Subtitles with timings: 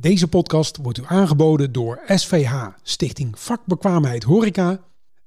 [0.00, 4.78] Deze podcast wordt u aangeboden door SVH, Stichting Vakbekwaamheid Horeca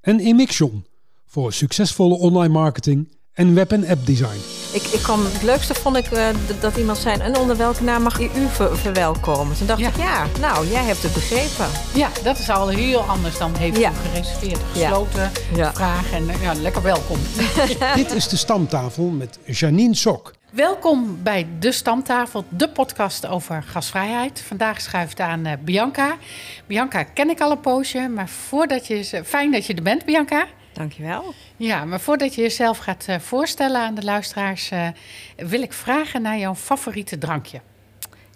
[0.01, 0.85] en Emixion
[1.25, 4.39] voor succesvolle online marketing en web- en app design.
[4.73, 6.27] Ik, ik kwam, het leukste vond ik eh,
[6.61, 9.57] dat iemand zei, en onder welke naam mag ik u ver- verwelkomen?
[9.57, 9.87] Toen dacht Ja.
[9.89, 11.67] ik, ja, nou, jij hebt het begrepen.
[11.95, 13.91] Ja, dat is al heel anders dan heeft Ja.
[13.91, 15.73] u gereserveerd, gesloten, Ja.
[15.73, 17.17] vragen en eh, ja, lekker welkom.
[17.95, 20.33] Dit is de stamtafel met Janine Sok.
[20.53, 24.41] Welkom bij De Stamtafel, de podcast over gasvrijheid.
[24.41, 26.17] Vandaag schuift aan eh, Bianca.
[26.65, 29.21] Bianca ken ik al een poosje, maar voordat je...
[29.25, 30.47] Fijn dat je er bent, Bianca.
[30.73, 31.33] Dankjewel.
[31.57, 34.71] Ja, maar voordat je jezelf gaat eh, voorstellen aan de luisteraars...
[34.71, 34.87] eh,
[35.35, 37.61] wil ik vragen naar jouw favoriete drankje.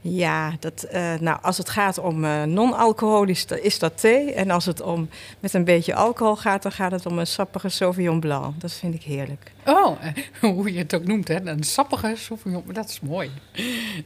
[0.01, 4.33] Ja, dat, eh, nou, als het gaat om eh, non-alcoholisch, dan is dat thee.
[4.33, 7.69] En als het om met een beetje alcohol gaat, dan gaat het om een sappige
[7.69, 8.61] Sauvignon Blanc.
[8.61, 9.51] Dat vind ik heerlijk.
[9.65, 10.13] Oh, eh,
[10.53, 11.45] hoe je het ook noemt, hè?
[11.45, 12.63] Een sappige Sauvignon.
[12.71, 13.31] Dat is mooi.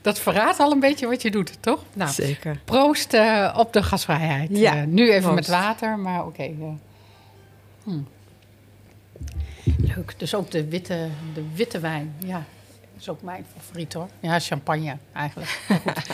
[0.01, 1.83] Dat verraadt al een beetje wat je doet, toch?
[1.93, 2.59] Nou, Zeker.
[2.65, 3.13] proost
[3.55, 4.49] op de gasvrijheid.
[4.57, 5.35] Ja, nu even proost.
[5.35, 6.51] met water, maar oké.
[7.83, 7.99] Hm.
[9.77, 12.15] Leuk, dus ook de witte, de witte wijn.
[12.17, 12.45] Ja,
[13.01, 14.07] is ook mijn favoriet hoor.
[14.19, 15.59] Ja, champagne eigenlijk.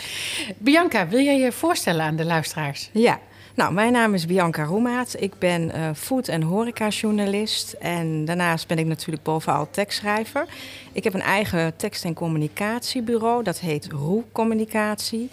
[0.58, 2.90] Bianca, wil jij je voorstellen aan de luisteraars?
[2.92, 3.18] Ja,
[3.54, 5.14] nou, mijn naam is Bianca Roemaat.
[5.18, 7.72] Ik ben eh, food- en horecajournalist.
[7.72, 10.46] En daarnaast ben ik natuurlijk bovenal tekstschrijver.
[10.92, 13.42] Ik heb een eigen tekst- en communicatiebureau.
[13.42, 15.30] Dat heet Roe Communicatie.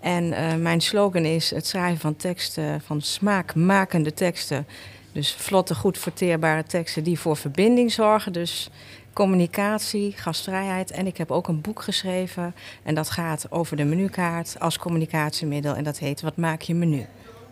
[0.00, 4.66] En eh, mijn slogan is het schrijven van teksten, van smaakmakende teksten.
[5.12, 8.32] Dus vlotte, goed verteerbare teksten die voor verbinding zorgen.
[8.32, 8.70] Dus
[9.14, 10.90] communicatie, gastvrijheid.
[10.90, 12.54] En ik heb ook een boek geschreven.
[12.82, 15.74] En dat gaat over de menukaart als communicatiemiddel.
[15.74, 17.06] En dat heet Wat maak je menu?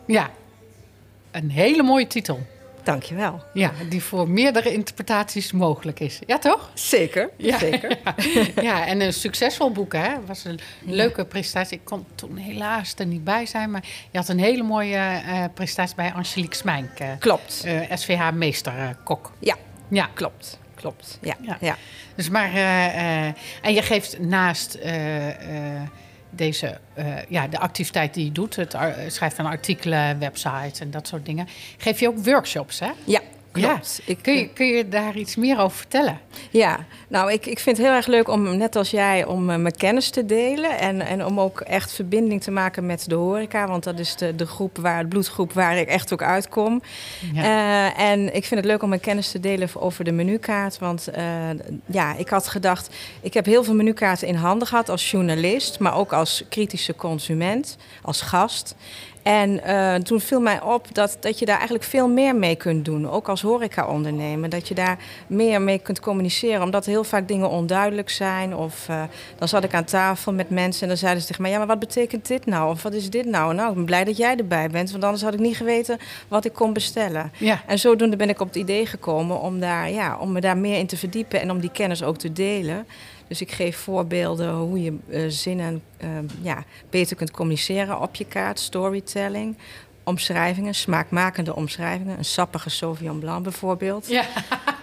[0.07, 0.31] Ja,
[1.31, 2.41] een hele mooie titel.
[2.83, 3.43] Dankjewel.
[3.55, 6.19] Ja, die voor meerdere interpretaties mogelijk is.
[6.27, 6.71] Ja, toch?
[6.75, 7.59] Zeker, Ja.
[7.59, 7.99] zeker.
[8.63, 10.09] Ja, en een succesvol boek, hè?
[10.27, 11.77] was een leuke presentatie.
[11.79, 15.45] Ik kon toen helaas er niet bij zijn, maar je had een hele mooie eh
[15.55, 17.63] presentatie bij Angelique Smijnk, eh, Klopt.
[17.65, 19.33] eh, SVH-meester-kok.
[19.39, 19.57] Ja,
[19.89, 20.59] ja, klopt.
[20.83, 21.19] Klopt.
[21.21, 21.57] Ja, Ja.
[21.61, 21.77] ja.
[22.15, 22.55] dus maar.
[22.55, 24.93] eh, eh, en je geeft naast eh,
[26.31, 26.79] deze,
[27.29, 28.71] ja, de activiteit die je doet, het
[29.07, 31.49] schrijven van artikelen, websites en dat soort dingen,
[31.79, 32.91] geef je ook workshops, hè?
[33.05, 33.21] ja
[33.53, 34.01] klopt.
[34.05, 34.13] Ja.
[34.13, 36.21] Ik, Kun je, kun je daar iets meer over vertellen?
[36.51, 39.57] Ja, nou, ik, ik vind het heel erg leuk om, net als jij, om eh,
[39.57, 40.79] mijn kennis te delen.
[40.79, 43.67] En, en om ook echt verbinding te maken met de horeca.
[43.67, 46.83] Want dat is de, de groep waar, de bloedgroep waar ik echt ook uitkom.
[47.33, 47.43] Ja.
[47.43, 50.79] Eh, en ik vind het leuk om mijn kennis te delen over de menukaart.
[50.79, 51.25] Want eh,
[51.87, 55.97] ja, ik had gedacht, ik heb heel veel menukaarten in handen gehad als journalist, maar
[55.97, 58.75] ook als kritische consument, als gast.
[59.23, 62.85] En eh, toen viel mij op dat, dat je daar eigenlijk veel meer mee kunt
[62.85, 63.11] doen.
[63.11, 64.49] Ook als horeca-ondernemer.
[64.49, 66.63] Dat je daar meer mee kunt communiceren.
[66.63, 68.57] Omdat heel vaak dingen onduidelijk zijn.
[68.57, 69.03] Of eh,
[69.39, 71.51] dan zat ik aan tafel met mensen en dan zeiden ze tegen mij...
[71.51, 72.71] ja, maar wat betekent dit nou?
[72.71, 73.55] Of wat is dit nou?
[73.55, 74.91] Nou, ik ben blij dat jij erbij bent.
[74.91, 77.33] Want anders had ik niet geweten wat ik kon bestellen.
[77.39, 77.63] ja.
[77.67, 80.79] En zodoende ben ik op het idee gekomen om, daar, ja, om me daar meer
[80.79, 82.87] in te verdiepen en om die kennis ook te delen.
[83.33, 86.09] Dus ik geef voorbeelden hoe je eh, zinnen eh,
[86.43, 89.57] ja, beter kunt communiceren op je kaart, storytelling,
[90.05, 92.19] omschrijvingen, smaakmakende omschrijvingen.
[92.19, 94.07] Een sappige Sauvignon Blanc bijvoorbeeld.
[94.09, 94.25] ja.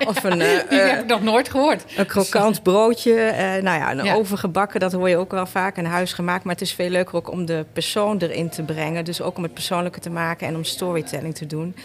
[0.08, 1.84] Of een, eh, Die eh, heb ik nog nooit gehoord.
[1.98, 3.14] een krokant broodje,
[3.62, 4.14] nou ja, een Ja.
[4.14, 6.44] overgebakken, dat hoor je ook wel vaak, een huisgemaakt.
[6.44, 9.06] Maar het is veel leuker ook om de persoon erin te brengen.
[9.06, 11.76] Dus ook om het persoonlijke te maken en om storytelling te doen.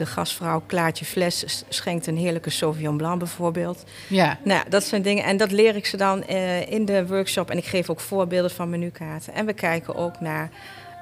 [0.00, 3.84] De gastvrouw Klaartje Fles schenkt een heerlijke Sauvignon Blanc bijvoorbeeld.
[4.08, 4.38] Ja.
[4.44, 5.24] Nou, dat zijn dingen.
[5.24, 7.50] En dat leer ik ze dan eh, in de workshop.
[7.50, 9.34] En ik geef ook voorbeelden van menukaarten.
[9.34, 10.50] En we kijken ook naar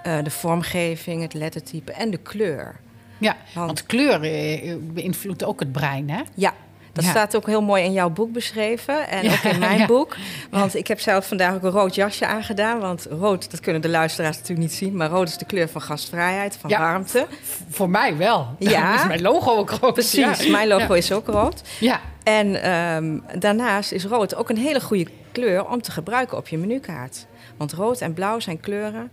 [0.02, 2.76] eh, de vormgeving, het lettertype en de kleur.
[3.18, 6.20] Ja, Want- want kleur eh, beïnvloedt ook het brein, hè?
[6.34, 6.54] Ja,
[6.98, 7.10] dat Ja.
[7.16, 9.08] staat ook heel mooi in jouw boek beschreven.
[9.08, 9.86] En Ja, ook in mijn ja.
[9.86, 10.16] boek.
[10.50, 12.80] Want ik heb zelf vandaag ook een rood jasje aangedaan.
[12.80, 14.96] Want rood, dat kunnen de luisteraars natuurlijk niet zien.
[14.96, 17.26] Maar rood is de kleur van gastvrijheid, van warmte.
[17.68, 18.46] Voor mij wel.
[18.58, 18.94] Ja.
[18.94, 19.92] Is mijn logo ook rood.
[19.94, 21.62] Precies, mijn logo is ook rood.
[21.80, 26.48] Ja, En ehm, daarnaast is rood ook een hele goede kleur om te gebruiken op
[26.48, 27.26] je menukaart.
[27.56, 29.10] Want rood en blauw zijn kleuren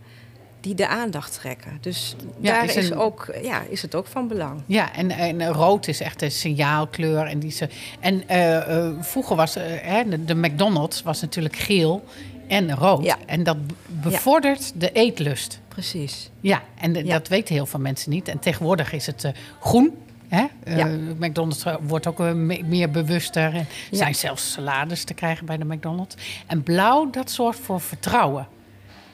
[0.66, 1.78] die de aandacht trekken.
[1.80, 4.62] Dus Ja, daar is ook, ja, is het ook van belang.
[4.66, 7.26] ja en, en rood is echt een signaalkleur.
[7.26, 7.68] En, die ze,
[8.00, 12.04] en eh, eh, vroeger was eh, hè, de, de McDonald's was natuurlijk geel
[12.48, 13.04] en rood.
[13.04, 13.16] Ja.
[13.26, 15.60] En dat bevordert de eetlust.
[15.68, 16.30] Precies.
[16.40, 17.12] Ja, en de- Ja.
[17.12, 18.28] dat weten heel veel mensen niet.
[18.28, 19.94] En tegenwoordig is het eh, groen.
[20.28, 20.44] Hè?
[20.64, 20.84] Eh.
[21.18, 23.54] McDonald's eh, wordt ook eh, me- meer bewuster.
[23.54, 26.14] Er zijn zelfs salades te krijgen bij de McDonald's.
[26.46, 28.46] En blauw, dat zorgt voor vertrouwen.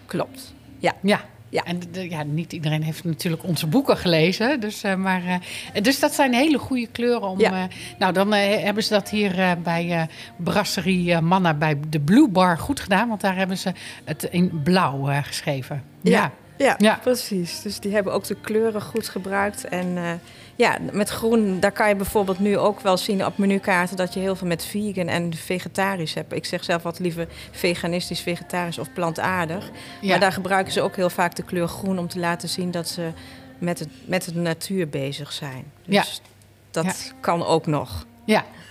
[0.06, 0.54] Klopt.
[0.78, 0.92] Ja.
[1.02, 1.20] Ja,
[1.52, 4.60] Ja, en de, ja, niet iedereen heeft natuurlijk onze boeken gelezen.
[4.60, 5.34] Dus, uh, maar, uh,
[5.82, 7.28] dus dat zijn hele goede kleuren.
[7.28, 7.52] Om, ja.
[7.52, 7.62] uh,
[7.98, 13.08] nou, dan hebben ze dat hier bij Brasserie Manna bij de Blue Bar goed gedaan.
[13.08, 13.72] Want daar hebben ze
[14.04, 15.82] het in blauw geschreven.
[16.00, 16.32] Ja.
[16.56, 17.62] Ja, ja, precies.
[17.62, 19.64] Dus die hebben ook de kleuren goed gebruikt.
[19.64, 20.20] En
[20.62, 24.20] ja, met groen, daar kan je bijvoorbeeld nu ook wel zien op menukaarten dat je
[24.20, 26.32] heel veel met vegan en vegetarisch hebt.
[26.32, 29.70] Ik zeg zelf wat liever veganistisch, vegetarisch of plantaardig.
[30.00, 30.08] Ja.
[30.08, 32.88] Maar daar gebruiken ze ook heel vaak de kleur groen om te laten zien dat
[32.88, 33.10] ze
[33.58, 35.64] met, het, met de natuur bezig zijn.
[35.84, 36.30] Dus ja.
[36.70, 37.14] dat ja.
[37.20, 38.06] kan ook nog.
[38.24, 38.61] Ja, ja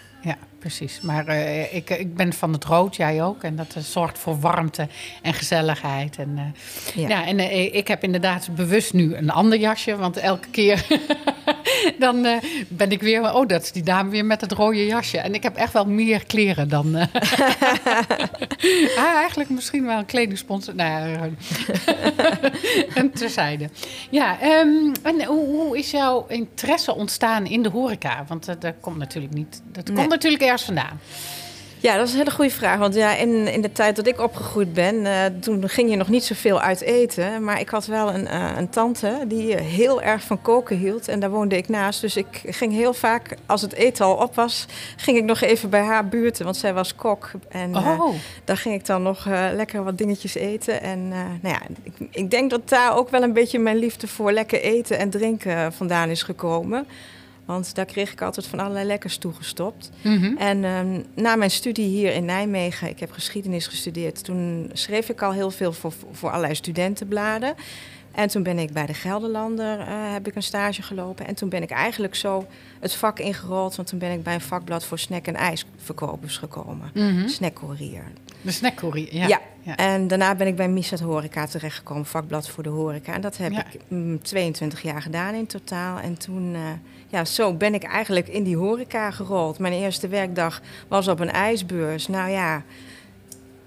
[0.61, 1.01] precies.
[1.01, 3.43] Maar uh, ik, ik ben van het rood, jij ook.
[3.43, 4.87] En dat uh, zorgt voor warmte
[5.21, 6.17] en gezelligheid.
[6.17, 7.09] En, uh, ja.
[7.09, 7.25] ja.
[7.25, 7.39] en
[7.73, 9.95] ik heb inderdaad bewust nu een ander jasje.
[9.95, 10.85] Want elke keer
[11.99, 12.27] dan
[12.67, 13.33] ben ik weer...
[13.33, 15.17] Oh, dat is die dame weer met het rode jasje.
[15.17, 16.95] En ik heb echt wel meer kleren dan...
[18.97, 20.75] ah, eigenlijk misschien wel een kledingsponsor.
[20.75, 21.19] Nou
[22.93, 23.69] en terzijde.
[24.09, 28.25] Ja, um, en hoe, hoe, is jouw interesse ontstaan in de horeca?
[28.27, 29.61] Want dat komt natuurlijk niet...
[29.71, 29.95] Dat nee.
[29.95, 30.99] komt natuurlijk vandaan.
[31.81, 32.77] Ja, dat is een hele goede vraag.
[32.77, 36.09] Want ja, in, in de tijd dat ik opgegroeid ben, uh, toen ging je nog
[36.09, 37.43] niet zoveel uit eten.
[37.43, 41.07] Maar ik had wel een, uh, een tante die heel erg van koken hield.
[41.07, 42.01] En daar woonde ik naast.
[42.01, 44.65] Dus ik ging heel vaak, als het eten al op was,
[44.95, 46.45] ging ik nog even bij haar buurten.
[46.45, 47.31] Want zij was kok.
[47.49, 48.13] En uh, oh.
[48.43, 50.81] daar ging ik dan nog lekker wat dingetjes eten.
[50.81, 54.31] En nou ja, ik, ik denk dat daar ook wel een beetje mijn liefde voor
[54.31, 56.87] lekker eten en drinken vandaan is gekomen.
[57.45, 59.89] Want daar kreeg ik altijd van allerlei lekkers toegestopt.
[60.01, 60.37] Mm -hmm.
[60.37, 65.21] En um, na mijn studie hier in Nijmegen, ik heb geschiedenis gestudeerd, toen schreef ik
[65.21, 67.55] al heel veel voor, voor allerlei studentenbladen.
[68.11, 71.27] En toen ben ik bij de Gelderlander uh, heb ik een stage gelopen.
[71.27, 72.47] En toen ben ik eigenlijk zo
[72.79, 73.75] het vak ingerold.
[73.75, 76.91] Want toen ben ik bij een vakblad voor snack- en ijsverkopers gekomen.
[76.93, 77.27] Mm -hmm.
[77.27, 78.03] Snackcourier.
[78.41, 79.27] De Snackcourier, ja.
[79.27, 79.41] ja.
[79.61, 79.75] ja.
[79.75, 82.05] En daarna ben ik bij Misat Horeca terechtgekomen.
[82.05, 83.13] Vakblad voor de horeca.
[83.13, 83.65] En dat heb ja.
[83.71, 85.99] ik mm, 22 jaar gedaan in totaal.
[85.99, 86.53] En toen...
[86.53, 86.59] Uh,
[87.11, 89.59] ja, zo ben ik eigenlijk in die horeca gerold.
[89.59, 92.07] Mijn eerste werkdag was op een ijsbeurs.
[92.07, 92.63] Nou ja,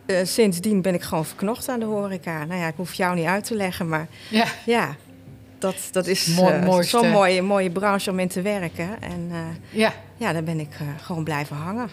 [0.07, 2.45] uh, sindsdien ben ik gewoon verknocht aan de horeca.
[2.45, 4.97] Nou ja, ik hoef jou niet uit te leggen, maar ja, ja
[5.59, 9.03] dat, dat is uh, zo'n mooie, mooie branche om in te werken.
[9.03, 9.39] En uh,
[9.71, 9.93] ja.
[10.17, 11.89] ja, daar ben ik gewoon blijven hangen.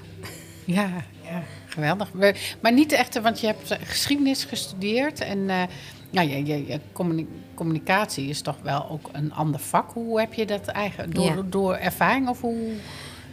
[0.66, 0.90] Ja,
[1.22, 2.10] ja geweldig.
[2.62, 5.50] Maar niet echt, want je hebt geschiedenis gestudeerd en
[6.12, 6.80] ja, je, je, je
[7.54, 9.92] communicatie is toch wel ook een ander vak.
[9.92, 11.16] Hoe heb je dat eigenlijk?
[11.16, 11.42] Door, ja.
[11.50, 12.72] door ervaring of hoe?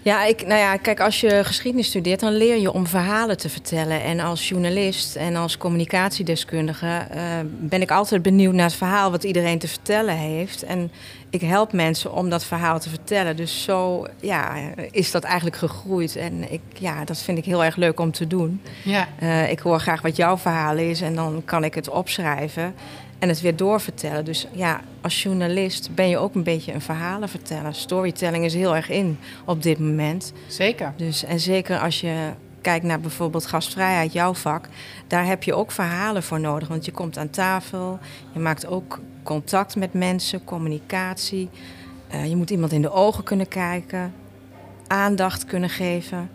[0.02, 3.48] Ja, ik, nou ja, kijk, als je geschiedenis studeert, dan leer je om verhalen te
[3.48, 4.02] vertellen.
[4.02, 9.24] En als journalist en als communicatiedeskundige uh, ben ik altijd benieuwd naar het verhaal wat
[9.24, 10.62] iedereen te vertellen heeft.
[10.62, 10.90] En
[11.30, 13.36] ik help mensen om dat verhaal te vertellen.
[13.36, 14.54] Dus zo ja,
[14.90, 16.16] is dat eigenlijk gegroeid.
[16.16, 18.60] En ik, ja, dat vind ik heel erg leuk om te doen.
[18.84, 19.08] Ja.
[19.22, 22.74] Uh, ik hoor graag wat jouw verhaal is en dan kan ik het opschrijven
[23.18, 24.24] en het weer doorvertellen.
[24.24, 27.74] Dus ja, als journalist ben je ook een beetje een verhalenverteller.
[27.74, 30.32] Storytelling is heel erg in op dit moment.
[30.46, 30.92] Zeker.
[30.96, 32.30] Dus, en zeker als je
[32.60, 34.68] kijkt naar bijvoorbeeld gastvrijheid, jouw vak,
[35.06, 36.68] daar heb je ook verhalen voor nodig.
[36.68, 37.98] Want je komt aan tafel,
[38.32, 41.48] je maakt ook contact met mensen, communicatie.
[42.14, 44.14] Uh, je moet iemand in de ogen kunnen kijken,
[44.86, 46.30] aandacht kunnen geven.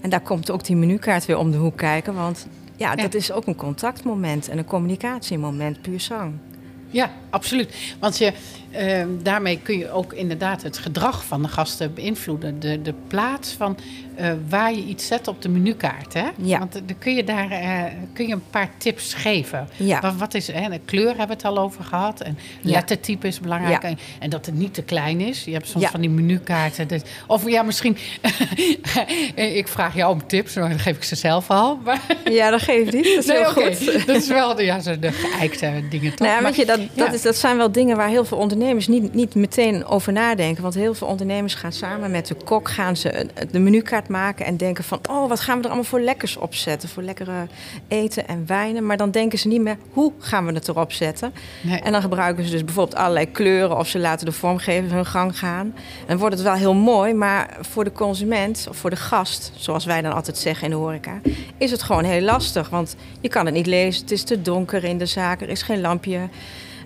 [0.00, 3.14] En daar komt ook die menukaart weer om de hoek kijken, want ja, ja, dat
[3.14, 6.32] is ook een contactmoment en een communicatiemoment, puur zang.
[6.94, 7.94] Ja, absoluut.
[8.00, 8.32] Want je,
[8.72, 12.60] uh, daarmee kun je ook inderdaad het gedrag van de gasten beïnvloeden.
[12.60, 13.76] De, de plaats van
[14.20, 16.14] uh, waar je iets zet op de menukaart.
[16.14, 16.26] Hè?
[16.36, 16.58] Ja.
[16.58, 17.82] Want dan kun je daar uh,
[18.12, 19.68] kun je een paar tips geven.
[19.76, 20.00] Ja.
[20.00, 22.20] Wat, wat is, hè, de kleur hebben we het al over gehad.
[22.20, 23.82] En lettertype is belangrijk.
[23.82, 23.88] Ja.
[23.88, 25.44] En, en, dat het niet te klein is.
[25.44, 26.88] Je hebt soms van die menukaarten.
[26.88, 27.96] Dat, of ja, misschien...
[29.34, 31.78] ik vraag jou om tips, maar dan geef ik ze zelf al.
[31.84, 33.04] Maar ja, dat geeft niet.
[33.04, 33.76] Dat is nee, heel okay.
[33.76, 34.06] goed.
[34.06, 36.14] Dat is wel de, ja, de geëikte dingen.
[36.14, 36.26] Toch?
[36.28, 38.88] Nou, maar, weet je, dat, dat, is, dat zijn wel dingen waar heel veel ondernemers
[38.88, 40.62] niet, niet meteen over nadenken.
[40.62, 44.56] Want heel veel ondernemers gaan samen met de kok gaan ze de menukaart maken en
[44.56, 45.00] denken van...
[45.10, 46.88] oh, wat gaan we er allemaal voor lekkers opzetten?
[46.88, 47.46] Voor lekkere
[47.88, 48.86] eten en wijnen.
[48.86, 51.34] Maar dan denken ze niet meer, hoe gaan we het erop zetten?
[51.62, 51.80] Nee.
[51.80, 53.78] En dan gebruiken ze dus bijvoorbeeld allerlei kleuren...
[53.78, 55.74] of ze laten de vormgever hun gang gaan.
[55.76, 59.52] En dan wordt het wel heel mooi, maar voor de consument of voor de gast...
[59.56, 61.20] zoals wij dan altijd zeggen in de horeca...
[61.58, 64.02] is het gewoon heel lastig, want je kan het niet lezen.
[64.02, 66.28] Het is te donker in de zaak, er is geen lampje...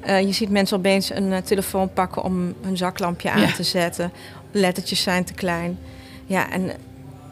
[0.06, 3.52] Uh, je ziet mensen opeens een uh, telefoon pakken om hun zaklampje aan ja.
[3.52, 4.12] te zetten.
[4.52, 5.78] Lettertjes zijn te klein.
[6.26, 6.70] Ja, en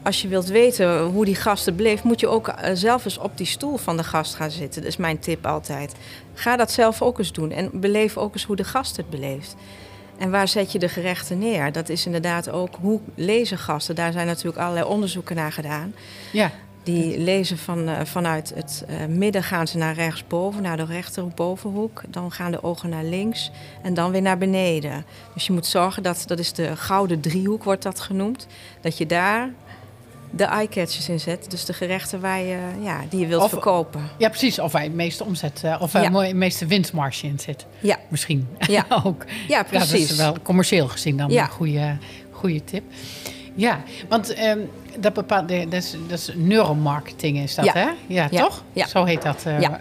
[0.07, 3.37] als je wilt weten hoe die gasten bleef, moet je ook uh, zelf eens op
[3.37, 4.81] die stoel van de gast gaan zitten.
[4.81, 5.95] Dat is mijn tip altijd.
[6.33, 9.55] Ga dat zelf ook eens doen en beleef ook eens hoe de gast het beleeft.
[10.17, 11.71] En waar zet je de gerechten neer?
[11.71, 13.95] Dat is inderdaad ook hoe lezen gasten.
[13.95, 15.93] Daar zijn natuurlijk allerlei onderzoeken naar gedaan.
[16.31, 16.51] Ja.
[16.83, 22.01] Die lezen van, uh, vanuit het uh, midden gaan ze naar rechtsboven, naar de rechterbovenhoek.
[22.07, 25.05] Dan gaan de ogen naar links en dan weer naar beneden.
[25.33, 28.47] Dus je moet zorgen dat, dat is de gouden driehoek wordt dat genoemd.
[28.81, 29.49] Dat je daar
[30.31, 31.51] de eye-catchers in zet.
[31.51, 34.01] Dus de gerechten waar je, ja, die je wilt verkopen.
[34.17, 34.59] Ja, precies.
[34.59, 36.09] Of waar je meeste omzet, uh, of ja.
[36.09, 37.65] de meeste winstmarge in zit.
[37.79, 37.97] Ja.
[38.09, 38.85] Misschien ja.
[39.03, 39.25] ook.
[39.47, 39.91] Ja, precies.
[39.91, 41.97] Ja, dat is wel commercieel gezien dan een goede,
[42.31, 42.83] goede tip.
[43.55, 47.71] Ja, want um, dat, bepaalt, dat, is, dat is neuromarketing is dat, ja.
[47.73, 47.89] hè?
[48.07, 48.63] Ja, toch?
[48.73, 48.87] Ja.
[48.87, 49.43] Zo heet dat.
[49.47, 49.79] Uh, ja.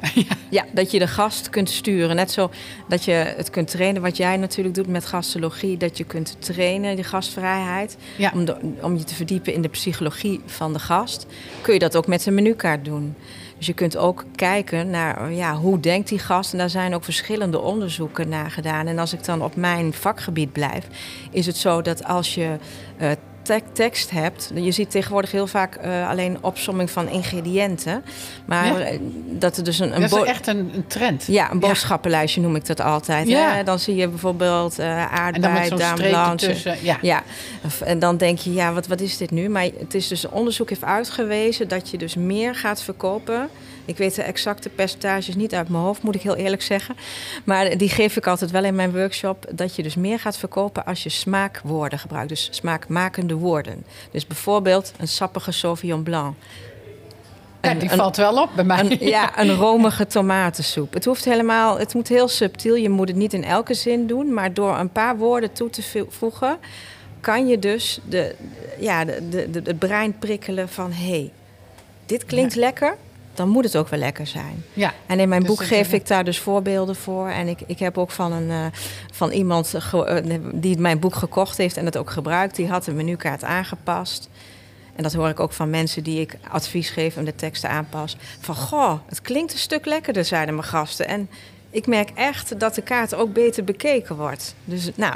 [0.51, 2.17] ja, dat je de gast kunt sturen.
[2.17, 2.51] Net zo
[2.89, 5.77] dat je het kunt trainen, wat jij natuurlijk doet met gastologie.
[5.77, 7.97] Dat je kunt trainen, die gastvrijheid.
[8.33, 8.47] Om,
[8.81, 11.27] om je te verdiepen in de psychologie van de gast.
[11.61, 13.15] Kun je dat ook met een menukaart doen.
[13.57, 16.53] Dus je kunt ook kijken naar ja, hoe denkt die gast.
[16.53, 18.87] En daar zijn ook verschillende onderzoeken naar gedaan.
[18.87, 20.87] En als ik dan op mijn vakgebied blijf,
[21.31, 22.57] is het zo dat als je
[23.01, 23.11] uh,
[23.73, 24.51] tekst hebt.
[24.55, 28.05] Je ziet tegenwoordig heel vaak uh, alleen opsomming van ingrediënten.
[28.45, 29.95] Maar eh, dat er dus een.
[29.95, 31.25] een dat is echt een, een, trend.
[31.27, 33.29] Ja, een boodschappenlijstje noem ik dat altijd.
[33.29, 33.55] Ja.
[33.55, 33.63] Hè?
[33.63, 35.69] Dan zie je bijvoorbeeld uh, aardbei,
[36.37, 36.77] tussen.
[36.83, 36.99] Ja.
[37.03, 37.23] ja.
[37.85, 39.49] En dan denk je, ja, wat, wat is dit nu?
[39.49, 43.49] Maar het is dus onderzoek heeft uitgewezen dat je dus meer gaat verkopen
[43.87, 46.97] ik weet de exacte percentages niet uit mijn hoofd, moet ik heel eerlijk zeggen.
[47.45, 49.47] Maar die geef ik altijd wel in mijn workshop.
[49.51, 52.29] Dat je dus meer gaat verkopen als je smaakwoorden gebruikt.
[52.29, 53.85] Dus smaakmakende woorden.
[54.11, 56.35] Dus bijvoorbeeld een sappige Sauvignon Blanc.
[57.63, 58.81] Ja, die valt wel op bij mij.
[58.81, 60.93] Een, ja, een romige tomatensoep.
[60.93, 62.75] Het hoeft helemaal, het moet heel subtiel.
[62.75, 66.07] Je moet het niet in elke zin doen, maar door een paar woorden toe te
[66.09, 66.59] voegen,
[67.21, 68.35] kan je dus de,
[68.79, 71.31] ja, de, de, de het brein prikkelen van hé, hey,
[72.07, 72.97] dit klinkt lekker
[73.37, 74.65] dan moet het ook wel lekker zijn.
[74.73, 77.29] Ja, en in mijn dus boek geef ik daar dus voorbeelden voor.
[77.29, 78.67] En ik, ik heb ook van, een, uh,
[79.13, 80.17] van iemand uh,
[80.53, 82.57] die mijn boek gekocht heeft en het ook gebruikt.
[82.57, 84.29] Die had de menukaart aangepast.
[84.97, 88.17] En dat hoor ik ook van mensen die ik advies geef en de teksten aanpas.
[88.41, 91.09] Van goh, het klinkt een stuk lekkerder, zeiden mijn gasten.
[91.09, 91.29] En
[91.71, 94.55] ik merk echt dat de kaart ook beter bekeken wordt.
[94.65, 95.15] Dus nou,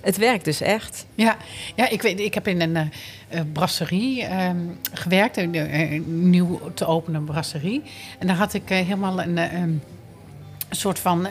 [0.00, 1.06] het werkt dus echt.
[1.14, 1.36] Ja,
[1.76, 4.50] ja ik, weet, ik heb in een uh, brasserie uh,
[4.92, 7.82] gewerkt, een uh, nieuw te openen brasserie.
[8.18, 9.82] En daar had ik helemaal een, een
[10.70, 11.26] soort van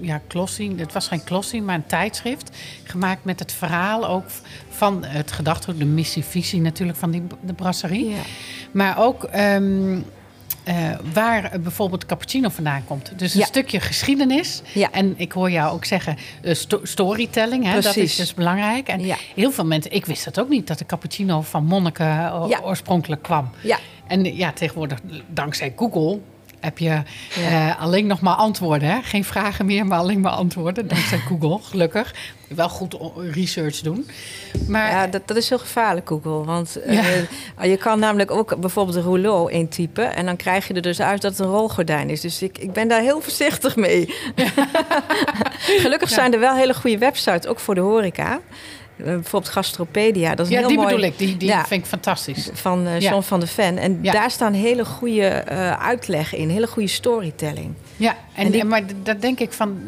[0.00, 0.78] ja, klossing.
[0.78, 2.56] Het was geen klossing, maar een tijdschrift.
[2.82, 4.24] Gemaakt met het verhaal ook
[4.68, 8.08] van het gedachtegoed, de missie, visie natuurlijk van die, de brasserie.
[8.08, 8.22] Ja.
[8.70, 9.28] Maar ook...
[9.36, 10.04] Um,
[10.68, 13.18] uh, waar bijvoorbeeld cappuccino vandaan komt.
[13.18, 14.62] Dus een stukje geschiedenis.
[14.74, 14.92] Ja.
[14.92, 17.64] En ik hoor jou ook zeggen uh, storytelling.
[17.64, 18.88] Hè, dat is dus belangrijk.
[18.88, 19.00] En
[19.34, 22.32] heel veel mensen, ik wist dat ook niet, dat de cappuccino van monniken
[22.64, 23.50] oorspronkelijk kwam.
[23.60, 23.78] Ja.
[24.06, 26.18] En ja, tegenwoordig, dankzij Google,
[26.60, 27.02] heb je
[27.38, 28.88] uh, alleen nog maar antwoorden.
[28.88, 29.02] Hè?
[29.02, 30.88] Geen vragen meer, maar alleen maar antwoorden.
[30.88, 32.14] Dankzij Google, gelukkig.
[32.48, 32.96] Wel goed
[33.32, 34.06] research doen.
[34.68, 36.44] Maar, ja, dat, dat is heel gevaarlijk, Google.
[36.44, 37.22] Want uh,
[37.62, 40.14] je kan namelijk ook bijvoorbeeld een rouleau intypen...
[40.14, 42.20] en dan krijg je er dus uit dat het een rolgordijn is.
[42.20, 44.14] Dus ik, ik ben daar heel voorzichtig mee.
[45.82, 48.40] gelukkig zijn er wel hele goede websites, ook voor de horeca...
[48.98, 50.34] Eh, bijvoorbeeld Gastropedia.
[50.34, 51.18] Dat is ja, heel die mooi, bedoel ik.
[51.18, 52.50] Die, die vind ik fantastisch.
[52.52, 53.78] Van uh, John van der Ven.
[53.78, 56.48] En daar staan hele goede uh, uitleggen in.
[56.48, 57.74] Hele goede storytelling.
[57.96, 59.80] Ja, en, en maar dat denk ik van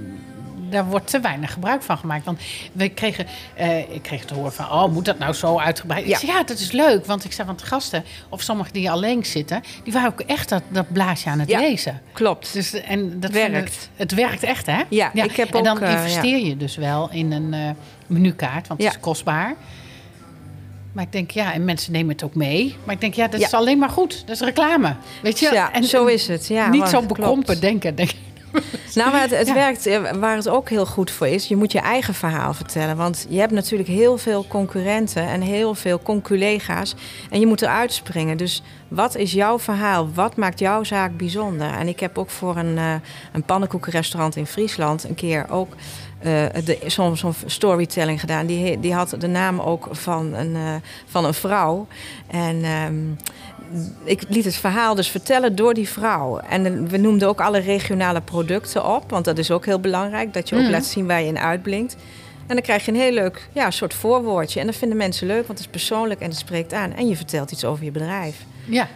[0.70, 2.24] daar wordt te weinig gebruik van gemaakt.
[2.24, 2.40] Want
[2.72, 3.26] we kregen,
[3.60, 6.06] uh, ik kreeg te horen van, oh, moet dat nou zo uitgebreid?
[6.06, 6.10] Ja.
[6.10, 7.06] Ik zei, ja, dat is leuk.
[7.06, 10.48] Want ik zei, want de gasten, of sommigen die alleen zitten, die waren ook echt
[10.48, 12.02] dat, dat blaasje aan het ja, lezen.
[12.12, 12.52] Klopt.
[12.52, 13.54] Dus, en dat werkt.
[13.54, 14.82] Het, het, werkt echt, hè?
[14.88, 17.70] Ja, Ik heb en dan investeer je dus wel in een uh,
[18.06, 19.56] menukaart, want het is kostbaar.
[20.92, 22.76] Maar ik denk, ja, en mensen nemen het ook mee.
[22.84, 24.22] Maar ik denk, ja, dat is alleen maar goed.
[24.26, 24.94] Dat is reclame.
[25.22, 25.50] Weet je?
[25.52, 26.46] Ja, en zo is het.
[26.46, 28.16] Ja, niet zo bekrompen denken, denk ik.
[28.94, 31.48] Nou, maar het, het werkt eh, waar het ook heel goed voor is.
[31.48, 32.96] Je moet je eigen verhaal vertellen.
[32.96, 36.94] Want je hebt natuurlijk heel veel concurrenten en heel veel conculega's.
[37.30, 38.36] En je moet eruit springen.
[38.36, 40.10] Dus wat is jouw verhaal?
[40.14, 41.70] Wat maakt jouw zaak bijzonder?
[41.70, 42.94] En ik heb ook voor een, uh,
[43.32, 45.74] een pannenkoekenrestaurant in Friesland een keer ook
[46.26, 46.44] uh,
[46.86, 48.46] zo'n zo storytelling gedaan.
[48.46, 50.74] Die, die had de naam ook van een, uh,
[51.06, 51.86] van een vrouw.
[52.26, 53.16] En um,
[54.04, 56.38] ik liet het verhaal dus vertellen door die vrouw.
[56.38, 60.48] En we noemden ook alle regionale producten op, want dat is ook heel belangrijk, dat
[60.48, 60.70] je ook mm.
[60.70, 61.96] laat zien waar je in uitblinkt.
[62.46, 64.60] En dan krijg je een heel leuk ja, soort voorwoordje.
[64.60, 66.92] En dat vinden mensen leuk, want het is persoonlijk en het spreekt aan.
[66.92, 68.36] En je vertelt iets over je bedrijf.
[68.64, 68.88] Ja.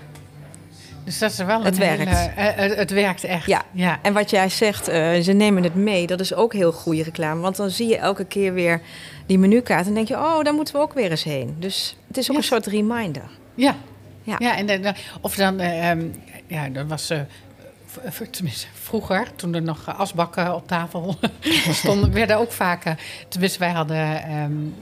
[1.05, 2.09] Dus dat is wel een het werkt.
[2.09, 3.47] Hele, uh, het werkt echt.
[3.47, 3.63] Ja.
[3.73, 3.99] ja.
[4.03, 6.07] En wat jij zegt, uh, ze nemen het mee.
[6.07, 7.41] Dat is ook heel goede reclame.
[7.41, 8.81] Want dan zie je elke keer weer
[9.27, 9.87] die menukaart.
[9.87, 11.57] En denk je, oh, daar moeten we ook weer eens heen.
[11.59, 13.25] Dus het is ook een soort reminder.
[13.55, 13.77] Ja,
[14.25, 15.93] ja, ja en dan, of dan, uh,
[16.47, 17.21] ja, dat was uh,
[18.31, 21.17] tenminste vroeger, toen er nog asbakken op tafel
[21.83, 22.95] stonden, werden ook vaak,
[23.29, 24.75] tenminste wij hadden um,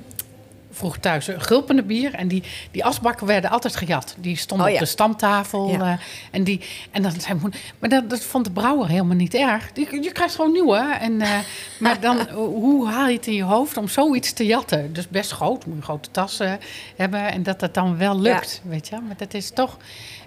[0.72, 2.14] vroeger thuis een gulpende bier.
[2.14, 4.14] En die, die asbakken werden altijd gejat.
[4.18, 4.78] Die stonden Oh, ja.
[4.78, 5.70] op de stamtafel.
[5.70, 5.80] Ja.
[5.92, 5.98] eh,
[6.30, 6.60] en, die,
[6.90, 7.38] en dan zei.
[7.78, 9.72] Maar dat, dat vond de brouwer helemaal niet erg.
[9.72, 10.96] Die, je krijgt gewoon nieuwe.
[11.00, 11.38] En, eh,
[11.80, 14.92] maar dan, hoe haal je het in je hoofd om zoiets te jatten?
[14.92, 15.66] Dus best groot.
[15.66, 16.58] Moet je grote tassen
[16.96, 17.32] hebben.
[17.32, 18.96] En dat dat dan wel lukt, weet je.
[19.06, 19.76] Maar dat is toch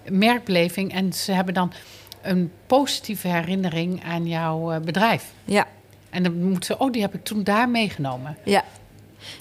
[0.09, 0.93] merkbeleving.
[0.93, 1.73] En ze hebben dan
[2.21, 5.23] een positieve herinnering aan jouw eh, bedrijf.
[5.45, 5.67] Ja,
[6.09, 6.77] En dan moet ze...
[6.77, 8.37] Oh, die heb ik toen daar meegenomen.
[8.43, 8.63] ja.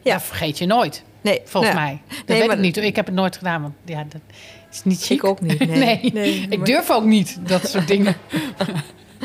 [0.02, 0.12] Ja.
[0.12, 1.02] Dat vergeet je nooit.
[1.20, 2.00] Nee, Volgens nou, mij.
[2.08, 2.76] Dat Nee, weet maar- ik niet.
[2.76, 4.20] Ik heb het nooit gedaan, want ja, dat
[4.72, 5.16] is niet chic.
[5.16, 5.76] Ik ook niet, nee.
[5.78, 6.10] nee.
[6.12, 8.16] Nee, ik durf ook niet, dat soort dingen.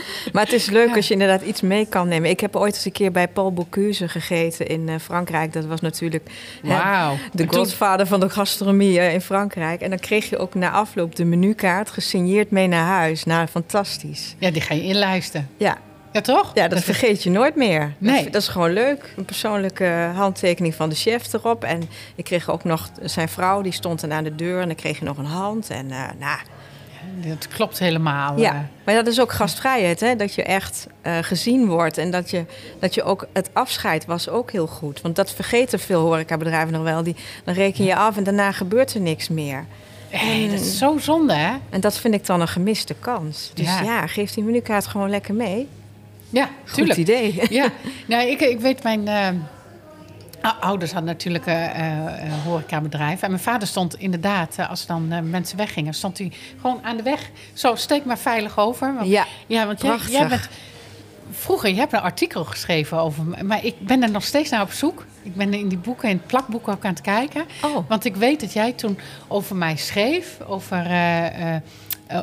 [0.33, 0.95] Maar het is leuk Ja.
[0.95, 2.29] als je inderdaad iets mee kan nemen.
[2.29, 5.53] Ik heb ooit eens een keer bij Paul Bocuse gegeten in eh, Frankrijk.
[5.53, 6.29] Dat was natuurlijk
[6.63, 9.81] hè, de godvader van de gastronomie eh, in Frankrijk.
[9.81, 13.23] En dan kreeg je ook na afloop de menukaart gesigneerd mee naar huis.
[13.23, 14.35] Nou, fantastisch.
[14.37, 15.49] Ja, die ga je inlijsten.
[15.57, 15.77] Ja,
[16.11, 16.51] Ja, toch?
[16.53, 17.93] ja dat vergeet je nooit meer.
[17.97, 18.23] Nee.
[18.23, 19.13] Dat, dat is gewoon leuk.
[19.17, 21.63] Een persoonlijke handtekening van de chef erop.
[21.63, 24.61] En ik kreeg ook nog zijn vrouw, die stond dan aan de deur.
[24.61, 25.69] En dan kreeg je nog een hand.
[25.69, 26.39] En eh, nou,
[27.27, 28.39] Dat klopt helemaal.
[28.39, 28.59] Ja, eh.
[28.83, 30.15] maar dat is ook gastvrijheid, hè?
[30.15, 32.45] dat je echt eh, gezien wordt en dat je,
[32.79, 35.01] dat je ook het afscheid was ook heel goed.
[35.01, 37.03] Want dat vergeten veel horecabedrijven nog wel.
[37.03, 39.65] Die, dan reken je af en daarna gebeurt er niks meer.
[40.09, 41.55] Hey, dat is zo zonde, hè?
[41.69, 43.51] En dat vind ik dan een gemiste kans.
[43.53, 43.81] Dus Ja.
[43.81, 45.67] ja, geef die menukaart gewoon lekker mee.
[46.29, 46.99] Ja, Goed tuurlijk.
[46.99, 47.41] idee.
[47.59, 47.69] Ja,
[48.05, 49.27] nou, ik, ik weet, mijn eh,
[50.41, 53.21] ou- ouders hadden natuurlijk een eh, eh, horecabedrijf.
[53.21, 56.31] En mijn vader stond inderdaad, als dan mensen weggingen, stond hij
[56.61, 57.29] gewoon aan de weg.
[57.53, 58.95] Zo, steek maar veilig over.
[58.95, 60.49] Want, Ja, ja, want jij, jij bent...
[61.31, 64.61] Vroeger, je hebt een artikel geschreven over me, maar ik ben er nog steeds naar
[64.61, 65.05] op zoek.
[65.23, 67.45] Ik ben in die boeken, in het plakboek ook aan het kijken.
[67.63, 67.89] Oh.
[67.89, 70.85] Want ik weet dat jij toen over mij schreef, over,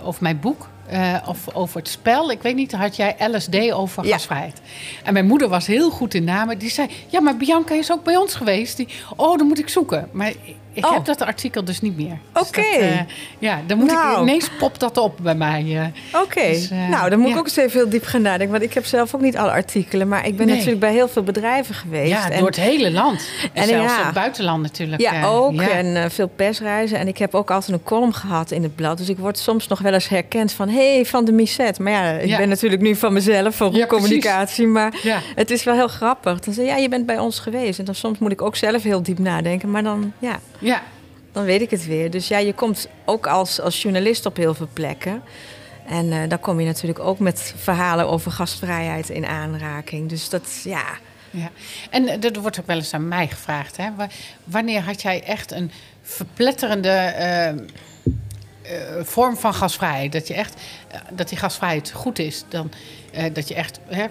[0.03, 0.69] over mijn boek.
[0.89, 2.31] Eh, of over het spel.
[2.31, 4.13] Ik weet niet, had jij LSD over Ja.
[4.13, 4.61] gasvrijheid.
[5.05, 6.59] En mijn moeder was heel goed in namen.
[6.59, 8.77] Die zei, ja, maar Bianca is ook bij ons geweest.
[8.77, 10.09] Die, oh, dan moet ik zoeken.
[10.13, 10.33] Maar
[10.77, 10.93] ik Oh.
[10.93, 12.19] heb dat artikel dus niet meer.
[12.33, 12.61] Dus Oké.
[12.61, 12.99] eh,
[13.39, 14.23] ja, dan moet ik Nou.
[14.23, 15.65] ineens popt dat op bij mij.
[16.13, 16.21] eh.
[16.23, 18.51] Oké, Dus, eh, nou dan moet ik ook eens even heel diep gaan nadenken.
[18.51, 20.09] Want ik heb zelf ook niet alle artikelen.
[20.09, 20.55] Maar ik ben Nee.
[20.55, 22.11] natuurlijk bij heel veel bedrijven geweest.
[22.11, 23.29] ja, En- door het hele land.
[23.43, 24.05] En, En zelfs ja.
[24.05, 25.01] het buitenland natuurlijk.
[25.01, 25.55] Ja, ook.
[25.61, 25.69] ja.
[25.69, 26.99] En veel persreizen.
[26.99, 28.99] En ik heb ook altijd een column gehad in het blad.
[28.99, 30.69] Dus ik word soms nog wel eens herkend van...
[30.69, 31.79] hé, hey, van de Misset.
[31.79, 34.67] Maar ja, ik ben natuurlijk nu van mezelf, van Ja, communicatie.
[34.67, 34.95] Maar
[35.35, 36.41] het is wel heel grappig.
[36.41, 37.79] Dan zeg je, ja, je bent bij ons geweest.
[37.79, 39.71] En dan soms moet ik ook zelf heel diep nadenken.
[39.71, 40.83] Maar dan, ja, ja,
[41.33, 42.11] dan weet ik het weer.
[42.11, 45.23] Dus ja, je komt ook als, als journalist op heel veel plekken.
[45.89, 50.09] En eh dan kom je natuurlijk ook met verhalen over gastvrijheid in aanraking.
[50.09, 50.85] Dus dat, ja...
[51.31, 51.51] Ja,
[51.91, 53.77] en eh, er wordt ook wel eens aan mij gevraagd.
[53.77, 53.95] Hè?
[53.97, 54.09] Wa-
[54.45, 55.71] Wanneer had jij echt een
[56.03, 57.55] verpletterende eh,
[59.03, 60.13] vorm van gasvrijheid?
[60.13, 60.55] Dat je echt,
[60.89, 62.45] eh, dat die gasvrijheid goed is.
[62.49, 62.71] Dan,
[63.13, 64.05] eh, dat je echt hè,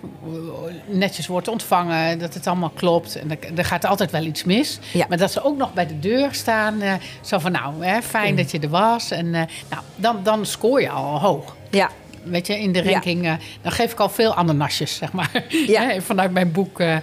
[0.88, 3.16] netjes wordt ontvangen, dat het allemaal klopt.
[3.16, 4.80] En er, er gaat altijd wel iets mis.
[4.94, 5.06] Ja.
[5.10, 6.82] Maar dat ze ook nog bij de deur staan.
[6.82, 9.12] eh, zo van, nou, hè, fijn dat je er was.
[9.12, 11.56] En eh, nou, dan, dan scoor je al hoog.
[11.70, 11.90] Ja,
[12.24, 12.92] Weet je, in de Ja.
[12.92, 15.44] ranking, eh, dan geef ik al veel ananasjes, zeg maar.
[15.68, 16.02] Ja.
[16.02, 16.80] Vanuit mijn boek.
[16.80, 16.98] eh.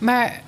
[0.00, 0.40] Maar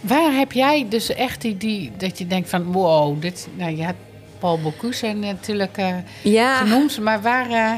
[0.00, 3.82] waar heb jij dus echt die, die dat je denkt van, wow, dit, nou, je
[3.82, 3.98] hebt
[4.46, 6.56] Paul Bocuse natuurlijk eh, ja.
[6.56, 7.72] genoemd, maar waar, eh,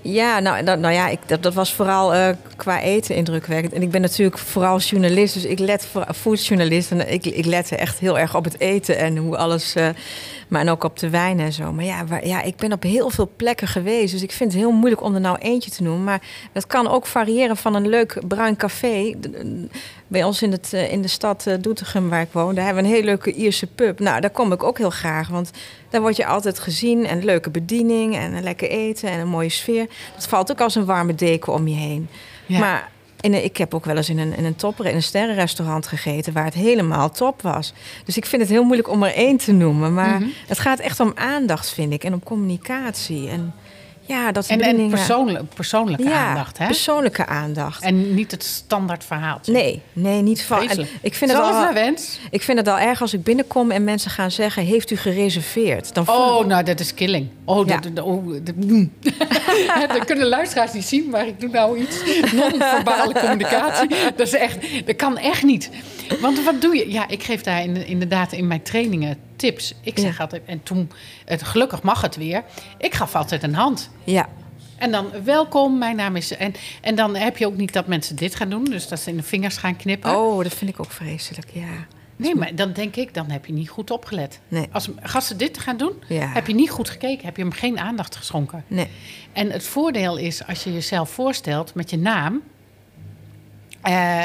[0.00, 3.72] Ja, nou, dat, nou ja, ik, dat, dat was vooral eh, qua eten indrukwekkend.
[3.72, 6.90] En ik ben natuurlijk vooral journalist, dus ik let voor foodjournalist.
[6.90, 9.74] En ik, ik lette echt heel erg op het eten en hoe alles.
[10.48, 11.72] maar en ook op de wijn en zo.
[11.72, 14.12] Maar ja, waar, ja, ik ben op heel veel plekken geweest.
[14.12, 16.04] Dus ik vind het heel moeilijk om er nou eentje te noemen.
[16.04, 19.14] Maar dat kan ook variëren van een leuk bruin café.
[20.12, 22.82] Bij ons in, het, eh, in de stad eh, Doetinchem, waar ik woon, daar hebben
[22.82, 23.98] we een hele leuke Ierse pub.
[23.98, 25.28] Nou, daar kom ik ook heel graag.
[25.28, 25.50] Want
[25.90, 29.48] daar word je altijd gezien en leuke bediening en een lekker eten en een mooie
[29.48, 29.86] sfeer.
[30.14, 32.08] Dat valt ook als een warme deken om je heen.
[32.46, 32.58] Ja.
[32.58, 35.02] Maar in een, ik heb ook wel eens in een, in een topper, in een
[35.02, 37.72] sterrenrestaurant gegeten waar het helemaal top was.
[38.04, 39.94] Dus ik vind het heel moeilijk om er één te noemen.
[39.94, 40.28] Maar Mhm.
[40.46, 42.04] het gaat echt om aandacht, vind ik.
[42.04, 43.28] En om communicatie.
[43.28, 43.54] En
[44.06, 46.66] ja, dat en, persoonlijk, persoonlijke ja, aandacht, hè?
[46.66, 47.82] persoonlijke aandacht.
[47.82, 49.52] En niet het standaard verhaaltje.
[49.52, 50.62] Nee, nee, niet van.
[50.62, 50.68] Ik
[51.14, 52.18] vind, het al, wens.
[52.30, 55.94] ik vind het al erg als ik binnenkom en mensen gaan zeggen: Heeft u gereserveerd?
[55.94, 57.28] Dan ik- Oh, nou, dat is killing.
[57.44, 57.76] Oh, Ja.
[57.78, 58.92] dat, dat, oh, dat, mm.
[59.94, 61.96] dat kunnen luisteraars niet zien, maar ik doe nou iets.
[62.34, 63.88] Non-verbale communicatie.
[64.16, 65.70] Dat, is echt, dat kan echt niet.
[66.20, 66.92] Want wat doe je?
[66.92, 69.74] Ja, ik geef daar in- inderdaad in mijn trainingen tips.
[69.80, 70.22] Ik zeg Ja.
[70.22, 70.90] altijd, en toen,
[71.24, 72.42] het, gelukkig mag het weer,
[72.78, 73.90] ik gaf altijd een hand.
[74.04, 74.28] Ja,
[74.76, 76.36] En dan welkom, mijn naam is.
[76.36, 79.10] En, en dan heb je ook niet dat mensen dit gaan doen, dus dat ze
[79.10, 80.16] in de vingers gaan knippen.
[80.18, 81.48] oh, dat vind ik ook vreselijk.
[81.52, 81.86] Ja.
[82.16, 84.40] nee, maar dan denk ik, dan heb je niet goed opgelet.
[84.48, 84.66] Nee.
[84.72, 86.26] Als gasten dit gaan doen, Ja.
[86.26, 88.64] heb je niet goed gekeken, heb je hem geen aandacht geschonken.
[88.66, 88.88] Nee.
[89.32, 92.40] En het voordeel is, als je jezelf voorstelt met je naam,
[93.82, 94.24] Eh,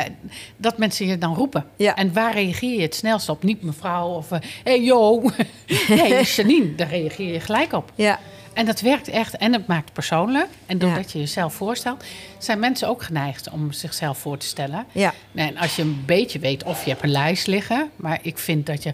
[0.57, 1.65] dat mensen je dan roepen.
[1.75, 1.95] Ja.
[1.95, 3.43] En waar reageer je het snelst op?
[3.43, 5.21] Niet mevrouw of hé hey, yo.
[5.87, 7.91] nee, Janine, daar reageer je gelijk op.
[7.95, 8.19] Ja,
[8.53, 10.47] En dat werkt echt en het maakt persoonlijk.
[10.65, 12.03] En doordat je jezelf voorstelt,
[12.37, 14.85] zijn mensen ook geneigd om zichzelf voor te stellen.
[14.91, 17.89] ja, En als je een beetje weet of je hebt een lijst liggen.
[17.95, 18.93] Maar ik vind dat je,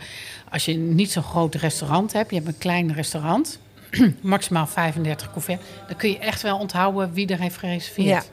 [0.50, 3.60] als je niet zo'n groot restaurant hebt, je hebt een klein restaurant,
[4.22, 8.08] maximaal 35 couverts, dan kun je echt wel onthouden wie er heeft gereserveerd.
[8.08, 8.24] Ja.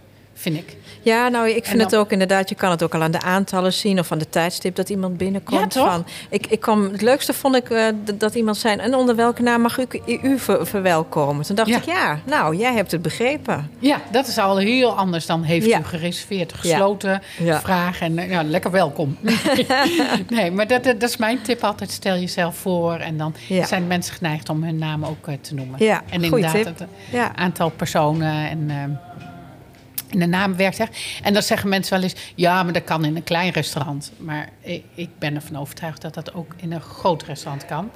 [0.40, 0.76] Vind ik.
[1.02, 2.48] Ja, nou, ik vind dan- het ook inderdaad.
[2.48, 5.16] Je kan het ook al aan de aantallen zien of aan de tijdstip dat iemand
[5.16, 5.74] binnenkomt.
[5.74, 5.92] Ja, toch?
[5.92, 9.42] Van, ik, ik kwam, het leukste vond ik eh, dat iemand zei: En onder welke
[9.42, 11.44] naam mag ik u, u ver- verwelkomen?
[11.44, 11.76] Toen dacht Ja.
[11.76, 13.70] ik: Ja, nou, jij hebt het begrepen.
[13.78, 15.78] Ja, dat is al heel anders dan heeft Ja.
[15.78, 17.22] u gereserveerd, gesloten
[17.62, 19.16] vraag en eh, ja, lekker welkom.
[20.28, 21.90] nee, maar dat, dat is mijn tip altijd.
[21.90, 25.84] Stel jezelf voor en dan zijn mensen geneigd om hun naam ook eh, te noemen.
[25.84, 26.64] Ja, en inderdaad, tip.
[26.64, 28.76] het Ja, aantal personen en, eh,
[30.10, 30.98] en de naam werkt echt.
[31.22, 34.12] En dan zeggen mensen wel eens, ja, maar dat kan in een klein restaurant.
[34.16, 37.90] Maar ik, ik ben ervan overtuigd dat dat ook in een groot restaurant kan.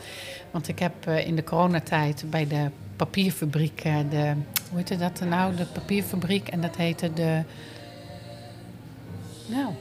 [0.50, 4.32] Want ik heb eh, in de coronatijd bij de papierfabriek, eh, de,
[4.68, 5.56] hoe heette dat nou?
[5.56, 7.42] De papierfabriek en dat heette de,
[9.46, 9.72] nou,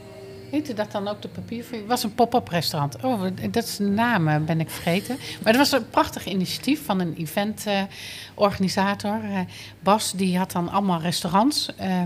[0.54, 1.80] heette dat dan ook de papierfabriek?
[1.80, 3.04] Het was een pop-up restaurant.
[3.04, 5.18] Oh, dat is de naam, eh, ben ik vergeten.
[5.44, 9.20] Maar het was een prachtig initiatief van een eventorganisator.
[9.24, 9.40] Eh,
[9.80, 12.02] Bas, die had dan allemaal restaurants eh,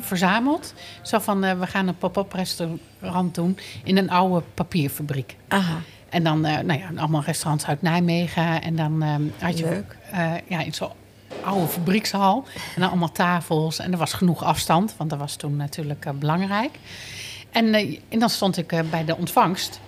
[0.00, 0.74] verzameld.
[1.02, 5.36] Zo van, we gaan een pop-up restaurant doen in een oude papierfabriek.
[5.48, 5.76] Aha,
[6.08, 8.62] En dan, nou ja, allemaal restaurants uit Nijmegen.
[8.62, 9.96] En dan eh, had je Leuk.
[10.48, 10.88] ja, in zo'n
[11.44, 12.44] oude fabriekshal.
[12.74, 13.78] En dan allemaal tafels.
[13.78, 16.78] En er was genoeg afstand, want dat was toen natuurlijk belangrijk.
[17.50, 19.80] En, eh, en dan stond ik eh, bij de ontvangst.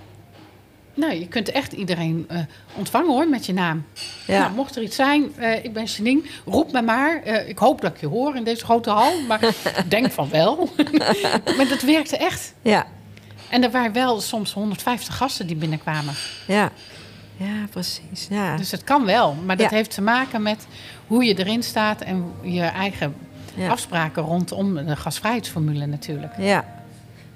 [0.95, 2.39] Nou, je kunt echt iedereen eh,
[2.77, 3.85] ontvangen hoor, met je naam.
[4.27, 4.39] Ja.
[4.39, 5.23] Nou, mocht er iets zijn,
[5.63, 7.27] ik ben Janine, roep me maar.
[7.47, 9.43] Ik hoop dat ik je hoor in deze grote hal, maar
[9.85, 10.69] ik denk van wel.
[11.57, 12.55] maar dat werkte echt.
[12.63, 12.87] ja,
[13.49, 16.15] En er waren wel soms 150 gasten die binnenkwamen.
[16.47, 16.71] ja.
[17.37, 18.27] Ja, precies.
[18.31, 19.77] Ja, Dus het kan wel, maar dat Ja.
[19.77, 20.67] heeft te maken met
[21.07, 23.15] hoe je erin staat en je eigen
[23.55, 23.69] ja.
[23.71, 26.33] afspraken rondom de gasvrijheidsformule natuurlijk.
[26.39, 26.82] Ja,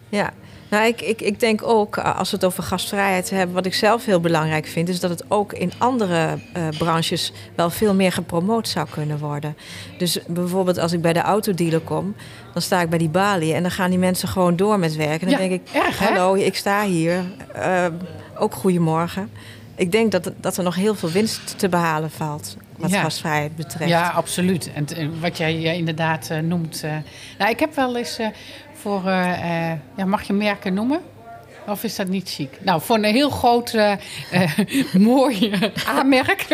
[0.09, 0.31] ja.
[0.71, 3.75] Nou, ik, ik, ik denk ook, eh, als we het over gastvrijheid hebben, wat ik
[3.75, 8.13] zelf heel belangrijk vind, is dat het ook in andere eh, branches wel veel meer
[8.13, 9.57] gepromoot zou kunnen worden.
[9.99, 12.15] Dus bijvoorbeeld als ik bij de autodealer kom,
[12.53, 15.27] dan sta ik bij die balie en dan gaan die mensen gewoon door met werken.
[15.29, 17.25] En dan Ja, denk ik, erg, hallo, ik sta hier.
[17.53, 17.87] eh,
[18.39, 19.31] ook goedemorgen.
[19.75, 23.01] Ik denk dat, dat er nog heel veel winst te behalen valt, wat Ja.
[23.03, 23.91] gastvrijheid betreft.
[23.91, 24.71] Ja, absoluut.
[24.73, 26.83] En wat jij inderdaad noemt.
[27.39, 28.19] nou, ik heb wel eens
[28.87, 29.07] voor.
[29.07, 31.01] eh, eh, ja, mag je merken noemen?
[31.67, 32.59] Of is dat niet chic?
[32.65, 33.93] Nou, voor een heel groot, eh,
[34.31, 34.51] eh,
[35.13, 35.53] mooi
[35.87, 36.47] aanmerk.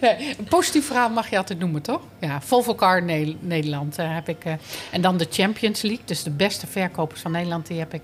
[0.00, 2.00] Nee, een positief verhaal mag je altijd noemen, toch?
[2.20, 4.44] Ja, Volvo Car Ne- Nederland heb ik.
[4.90, 8.02] en dan de Champions League, dus de beste verkopers van Nederland, die heb ik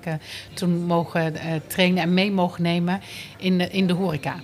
[0.55, 1.35] toen mogen
[1.67, 3.01] trainen en mee mogen nemen
[3.37, 4.35] in, de- in de horeca.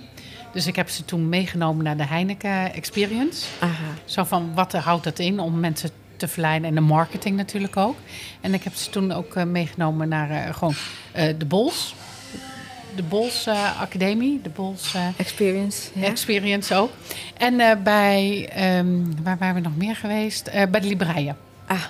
[0.53, 3.45] Dus ik heb ze toen meegenomen naar de Heineken Experience.
[3.59, 3.93] Aha.
[4.05, 7.95] Zo van, wat houdt dat in om mensen te verleiden en de marketing natuurlijk ook.
[8.41, 10.75] En ik heb ze toen ook eh, meegenomen naar eh, gewoon
[11.11, 11.95] eh, de Bols.
[12.95, 13.47] De Bols
[13.79, 15.89] Academie, de Bols Experience.
[15.93, 16.05] Ja.
[16.05, 16.91] Experience ook.
[17.37, 18.87] En bij, ehm,
[19.23, 20.51] waar waren we nog meer geweest?
[20.51, 21.37] Bij de Libreien.
[21.67, 21.83] Ah,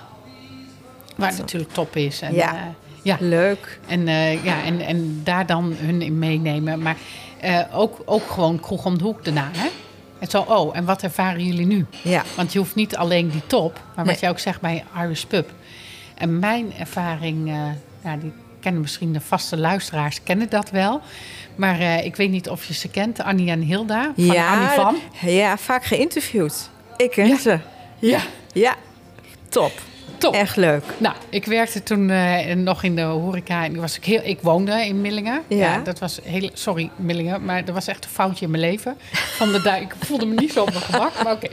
[1.16, 2.20] Waar het natuurlijk top is.
[2.20, 2.74] En, Ja.
[3.02, 3.16] ja.
[3.20, 3.80] leuk.
[3.86, 4.06] En,
[4.42, 6.82] ja, en, en daar dan hun in meenemen.
[6.82, 6.96] Maar
[7.72, 9.50] ook, ook gewoon kroeg om de hoek daarna.
[9.52, 9.68] Hè?
[10.18, 11.86] En zo, oh, en wat ervaren jullie nu?
[12.02, 12.22] Ja.
[12.36, 14.16] Want je hoeft niet alleen die top, maar wat Nee.
[14.20, 15.50] jij ook zegt bij Irish Pub.
[16.14, 17.54] En mijn ervaring, eh,
[18.04, 21.00] ja, die kennen misschien de vaste luisteraars, kennen dat wel.
[21.56, 24.96] Maar eh, ik weet niet of je ze kent, Annie en Hilda van Annie van.
[25.20, 26.70] Ja, vaak geïnterviewd.
[26.96, 27.38] Ik ken Ja.
[27.38, 27.58] ze.
[27.98, 28.20] Ja,
[28.52, 28.74] Ja,
[29.48, 29.72] top.
[30.18, 30.34] Top.
[30.34, 30.82] Echt leuk.
[30.98, 34.86] Nou, ik werkte toen eh, nog in de horeca en was ik, heel, ik woonde
[34.86, 35.42] in Millingen.
[35.46, 35.78] Ja.
[35.78, 38.96] dat was heel, sorry Millingen, maar dat was echt een foutje in mijn leven.
[39.12, 41.48] Van de, du- ik voelde me niet zo op mijn gemak, maar oké.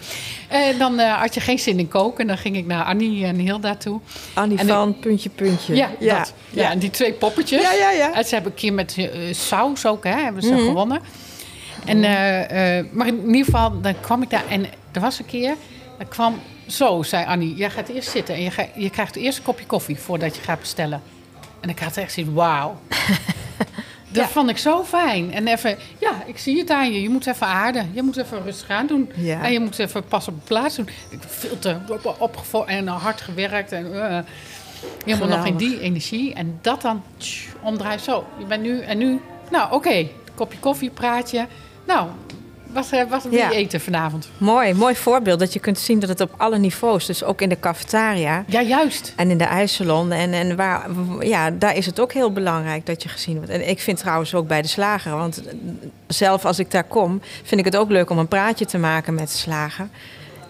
[0.48, 3.26] En dan eh, had je geen zin in koken en dan ging ik naar Annie
[3.26, 4.00] en Hilda toe.
[4.34, 5.76] Annie En van, puntje, puntje.
[5.76, 6.18] Ja, ja.
[6.18, 6.34] dat.
[6.50, 6.72] ja.
[6.72, 7.62] en die twee poppetjes.
[7.62, 8.14] Ja, ja, ja.
[8.14, 10.64] En ze hebben een keer met eh, saus ook, hè, hebben ze Mhm.
[10.66, 11.00] gewonnen.
[11.86, 15.26] En, eh, eh, maar in ieder geval, dan kwam ik daar en er was een
[15.26, 15.56] keer,
[15.98, 19.38] er kwam zo, zei Annie, jij gaat eerst zitten en je, ga- je krijgt eerst
[19.38, 21.02] een kopje koffie voordat je gaat bestellen.
[21.60, 22.80] En ik had echt zoiets, wauw.
[24.10, 24.30] Dat Ja.
[24.30, 25.34] vond ik zo fijn.
[25.34, 27.02] En even, ja, ik zie het aan je.
[27.02, 27.92] Je moet even aarden.
[27.94, 29.12] Je moet even rustig aan doen.
[29.16, 29.44] Ja.
[29.44, 30.90] En je moet even pas op de plaats doen.
[31.10, 31.78] Ik veel te
[32.66, 33.72] en hard gewerkt.
[33.72, 34.20] En, eh,
[35.06, 36.34] helemaal nog in die energie.
[36.34, 38.00] En dat dan tsch, omdraaien.
[38.00, 39.22] Zo, je bent nu en nu.
[39.52, 40.08] Nou, oké.
[40.36, 41.48] Kopje koffie, praatje.
[41.88, 42.08] Nou,
[42.76, 43.52] Wat, wat wil je Ja.
[43.52, 44.30] eten vanavond?
[44.38, 47.50] Mooi, mooi voorbeeld dat je kunt zien dat het op alle niveaus, dus ook in
[47.50, 49.14] de cafetaria Ja, juist.
[49.16, 50.86] en in de ijssalon en, en waar,
[51.20, 53.50] ja, daar is het ook heel belangrijk dat je gezien wordt.
[53.52, 55.42] En ik vind trouwens ook bij de slager, want
[56.08, 59.14] zelf als ik daar kom, vind ik het ook leuk om een praatje te maken
[59.14, 59.88] met de slager.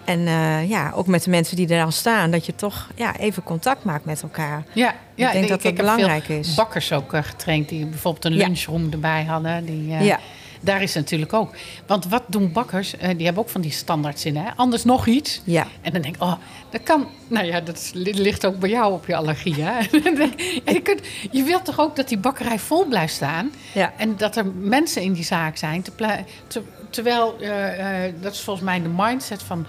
[0.04, 3.16] En eh, ja, ook met de mensen die er dan staan, dat je toch ja,
[3.16, 4.64] even contact maakt met elkaar.
[4.72, 6.54] Ja, ja ik denk dat dat heb belangrijk veel is.
[6.54, 8.46] bakkers ook eh, getraind die bijvoorbeeld een Ja.
[8.46, 9.64] lunchroom erbij hadden.
[9.64, 10.18] Die, eh, Ja.
[10.60, 11.54] Daar is het natuurlijk ook.
[11.86, 12.96] Want wat doen bakkers?
[12.96, 14.36] Eh, die hebben ook van die standaards in.
[14.36, 14.50] Hè?
[14.56, 15.40] Anders nog iets.
[15.44, 16.34] Ja, En dan denk ik, oh,
[16.70, 17.06] dat kan.
[17.28, 19.54] Nou ja, dat ligt ook bij jou op je allergie.
[19.62, 19.78] Hè?
[20.64, 23.50] en je, kunt, je wilt toch ook dat die bakkerij vol blijft staan.
[23.72, 23.92] ja.
[23.96, 25.82] En dat er mensen in die zaak zijn.
[25.82, 29.66] te terwijl, eh, eh, dat is volgens mij de mindset van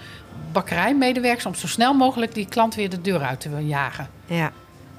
[0.52, 1.46] bakkerijmedewerkers...
[1.46, 4.10] om zo snel mogelijk die klant weer de deur uit te jagen.
[4.26, 4.52] ja,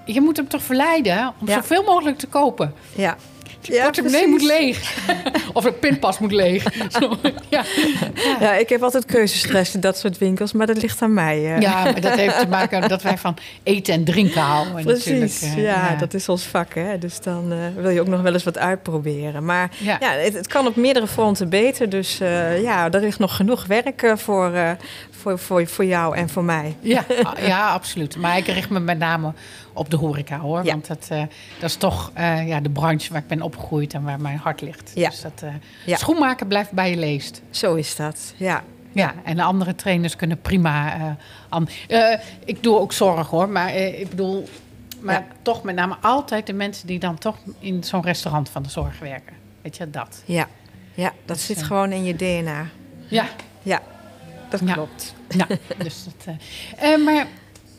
[0.04, 1.54] Je moet hem toch verleiden om Ja.
[1.54, 2.74] zoveel mogelijk te kopen.
[2.94, 3.16] ja.
[3.60, 5.06] Die Ja, portemonnee moet leeg.
[5.52, 6.62] of de pinpas moet leeg.
[6.88, 7.16] Zo,
[7.48, 7.64] ja.
[8.40, 11.40] Ja, ik heb altijd keuzestress in dat soort winkels, maar dat ligt aan mij.
[11.40, 14.84] ja, maar dat heeft te maken dat wij van eten en drinken houden.
[14.84, 15.06] Precies,
[15.40, 16.74] natuurlijk, eh, ja, dat is ons vak.
[16.74, 16.98] Hè?
[16.98, 19.44] Dus dan eh, wil je ook nog wel eens wat uitproberen.
[19.44, 19.96] Maar Ja.
[20.00, 21.88] ja, het, het kan op meerdere fronten beter.
[21.88, 24.76] Dus eh, ja, er ligt nog genoeg werk voor,
[25.10, 26.76] voor, voor, voor jou en voor mij.
[26.80, 28.16] Ja, ah, ja, absoluut.
[28.16, 29.32] Maar ik richt me met name
[29.72, 30.64] op de horeca hoor.
[30.64, 30.72] Ja.
[30.72, 31.06] Want dat,
[31.60, 32.12] dat is toch
[32.46, 33.56] ja, de branche waar ik ben opgegroeid
[33.92, 34.92] en waar mijn hart ligt.
[34.94, 35.08] Ja.
[35.10, 35.50] Dus dat, eh,
[35.86, 35.96] Ja.
[35.96, 37.42] schoenmaken blijft bij je leest.
[37.50, 38.62] Zo is dat, ja.
[38.92, 40.94] Ja, en de andere trainers kunnen prima.
[40.94, 41.10] eh,
[41.48, 44.48] an- eh, ik doe ook zorg hoor, maar eh, ik bedoel,
[45.00, 45.26] maar Ja.
[45.42, 48.98] toch met name altijd de mensen die dan toch in zo'n restaurant van de zorg
[48.98, 49.34] werken.
[49.62, 50.22] Weet je dat?
[50.24, 50.48] Ja,
[50.94, 52.66] ja dat Dus, zit eh, gewoon in je DNA.
[53.08, 53.26] Ja,
[53.62, 53.82] Ja,
[54.50, 55.14] dat klopt.
[55.28, 55.46] ja.
[55.84, 56.34] dus dat,
[56.78, 57.26] eh, eh, maar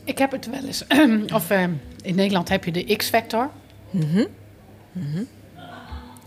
[0.04, 0.84] ik heb het wel eens.
[1.34, 1.64] of eh,
[2.02, 3.50] in Nederland heb je de X-factor.
[3.90, 4.24] Mhm.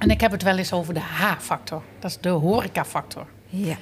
[0.02, 1.82] En ik heb het wel eens over de H-factor.
[1.98, 3.26] Dat is de horeca-factor.
[3.48, 3.76] Ja.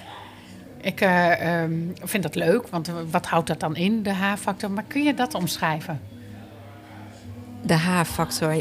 [0.81, 4.71] Ik eh, ehm, vind dat leuk, want wat houdt dat dan in, de H-factor?
[4.71, 6.01] Maar kun je dat omschrijven?
[7.63, 8.55] De H-factor.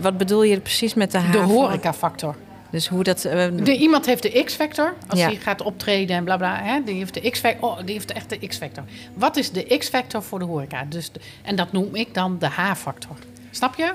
[0.00, 1.30] Wat bedoel je precies met de H?
[1.32, 2.34] De horeca-factor.
[2.70, 3.24] Dus hoe dat...
[3.24, 5.26] eh, De, iemand heeft de X-factor, als Ja.
[5.26, 6.62] hij gaat optreden en bla bla.
[6.62, 7.68] Hè, die heeft de X-factor.
[7.70, 8.84] Oh, die heeft echt de X-factor.
[9.14, 10.84] Wat is de X-factor voor de horeca?
[10.88, 13.16] Dus de- en dat noem ik dan de H-factor.
[13.50, 13.92] Snap je?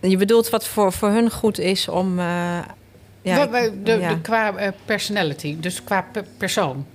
[0.00, 2.18] Je bedoelt wat voor, voor hun goed is om...
[2.18, 2.24] eh,
[3.22, 4.08] ja, de, ja.
[4.14, 6.86] de- qua eh, personality, dus qua pe- persoon.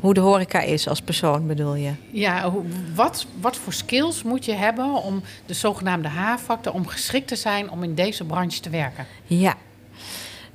[0.00, 1.90] Hoe de horeca is als persoon, bedoel je?
[2.10, 2.52] Ja,
[2.94, 7.70] wat, wat voor skills moet je hebben om de zogenaamde H-factor, om geschikt te zijn
[7.70, 9.06] om in deze branche te werken?
[9.24, 9.54] Ja.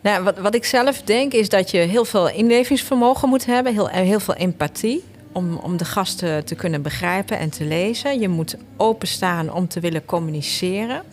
[0.01, 3.89] Nou, wat, wat ik zelf denk is dat je heel veel inlevingsvermogen moet hebben, heel,
[3.89, 5.03] en heel veel empathie.
[5.31, 8.19] Om, om de gasten te kunnen begrijpen en te lezen.
[8.19, 11.03] Je moet openstaan om te willen communiceren.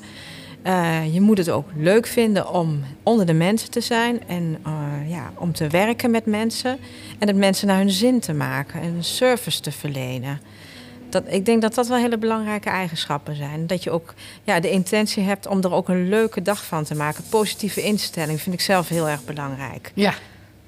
[0.62, 5.10] Eh, je moet het ook leuk vinden om onder de mensen te zijn en eh,
[5.10, 6.78] ja, om te werken met mensen.
[7.18, 10.40] En het mensen naar hun zin te maken en een service te verlenen.
[11.08, 13.66] Dat, ik denk dat dat wel hele belangrijke eigenschappen zijn.
[13.66, 16.94] Dat je ook ja, de intentie hebt om er ook een leuke dag van te
[16.94, 17.24] maken.
[17.28, 19.92] Positieve instelling vind ik zelf heel erg belangrijk.
[19.94, 20.14] Ja,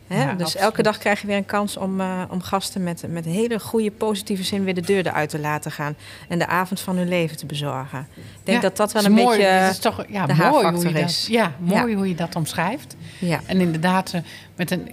[0.07, 0.23] Hè?
[0.23, 0.63] Ja, dus absoluut.
[0.65, 3.91] elke dag krijg je weer een kans om, eh, om gasten met, met hele goede
[3.91, 5.95] positieve zin weer de deur eruit te laten gaan.
[6.29, 8.07] En de avond van hun leven te bezorgen.
[8.15, 9.39] Ik denk Ja, dat dat wel een mooi.
[9.39, 9.61] beetje...
[9.61, 11.27] Dat is toch ja, de mooi hoe je dat, is.
[11.31, 12.97] ja, mooi hoe je dat omschrijft.
[13.19, 14.21] Ja, En inderdaad, eh,
[14.57, 14.91] met een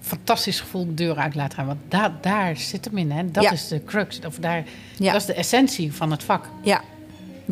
[0.00, 1.66] fantastisch gevoel de deur uit laten gaan.
[1.66, 3.10] Want daar, daar zit hem in.
[3.10, 3.30] Hè?
[3.30, 4.18] Dat is de crux.
[4.26, 4.62] Of daar,
[4.98, 6.44] Dat is de essentie van het vak.
[6.62, 6.80] ja.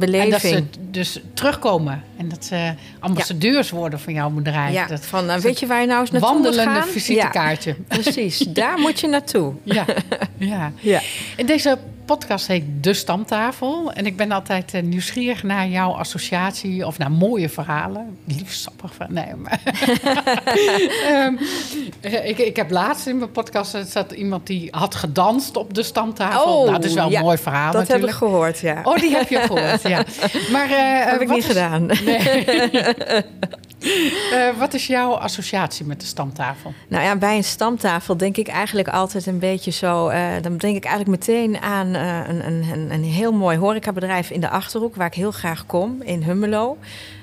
[0.00, 0.66] En dat beleving.
[0.72, 2.02] ze dus terugkomen.
[2.16, 4.72] En dat ze ambassadeurs worden van jouw bedrijf.
[4.72, 7.76] ja, dat van, nou, weet je waar je nou eens naartoe moet wandelende visitekaartje.
[7.88, 9.52] Ja, precies, daar moet je naartoe.
[9.62, 9.84] Ja,
[10.36, 10.72] ja.
[10.80, 11.00] Ja.
[11.36, 13.92] In deze podcast heet De Stamtafel.
[13.92, 18.16] En ik ben altijd eh, nieuwsgierig naar jouw associatie of naar mooie verhalen.
[18.24, 19.06] Liefst sappig van.
[19.08, 19.60] Nee, maar.
[21.10, 21.34] Ehm,
[22.00, 25.74] eh, ik, ik heb laatst in mijn podcast er zat iemand die had gedanst op
[25.74, 26.60] de stamtafel.
[26.64, 28.80] nou, dat is wel een Oh, ja, mooi verhaal Dat heb ik gehoord, ja.
[28.84, 30.04] Oh, die heb je gehoord, ja.
[30.52, 31.88] Maar eh, heb ik niet is- gedaan.
[34.32, 36.72] Eh, wat is jouw associatie met de stamtafel?
[36.88, 40.10] Nou ja, bij een stamtafel denk ik eigenlijk altijd een beetje zo.
[40.42, 44.48] dan denk ik eigenlijk meteen aan een, een, een, een heel mooi horecabedrijf in de
[44.48, 46.78] achterhoek, waar ik heel graag kom, in Hummelo,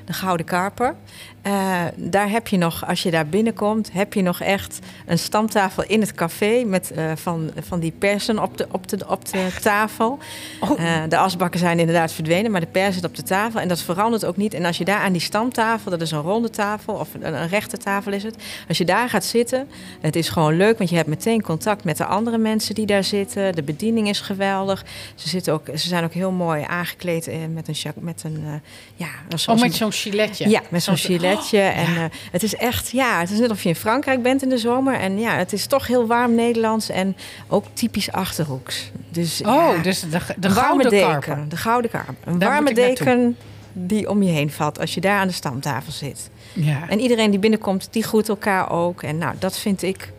[0.05, 0.95] de Gouden Karper.
[1.43, 5.83] Eh, daar heb je nog, als je daar binnenkomt, heb je nog echt een stamtafel
[5.87, 9.47] in het café met eh, van, van die persen op de, op de, op de
[9.61, 10.19] tafel.
[10.59, 10.83] Oh.
[10.83, 13.59] Eh, de asbakken zijn inderdaad verdwenen, maar de pers zit op de tafel.
[13.59, 14.53] En dat verandert ook niet.
[14.53, 17.47] En als je daar aan die stamtafel, dat is een ronde tafel of een, een
[17.47, 18.35] rechte tafel is het.
[18.67, 19.67] Als je daar gaat zitten,
[20.01, 23.03] het is gewoon leuk, want je hebt meteen contact met de andere mensen die daar
[23.03, 23.55] zitten.
[23.55, 24.85] De bediening is geweldig.
[25.15, 28.61] Ze, zitten ook, ze zijn ook heel mooi aangekleed met een, met een
[28.95, 29.07] ja,
[29.47, 30.49] Oh, zo'n giletje.
[30.49, 31.57] Ja, met zo'n giletje.
[31.57, 32.03] Oh, en ja.
[32.03, 34.57] eh, het is echt, ja, het is net of je in Frankrijk bent in de
[34.57, 34.95] zomer.
[34.99, 37.15] En ja, het is toch heel warm Nederlands en
[37.47, 38.91] ook typisch achterhoeks.
[39.09, 41.07] Dus, Oh, ja, dus de, de gouden deken.
[41.09, 41.45] karper.
[41.49, 42.15] De gouden karper.
[42.25, 43.37] Een Daar warme deken
[43.73, 46.29] die om je heen valt als je daar aan de stamtafel zit.
[46.53, 46.89] Ja.
[46.89, 49.03] En iedereen die binnenkomt, die groet elkaar ook.
[49.03, 50.11] En nou, dat vind ik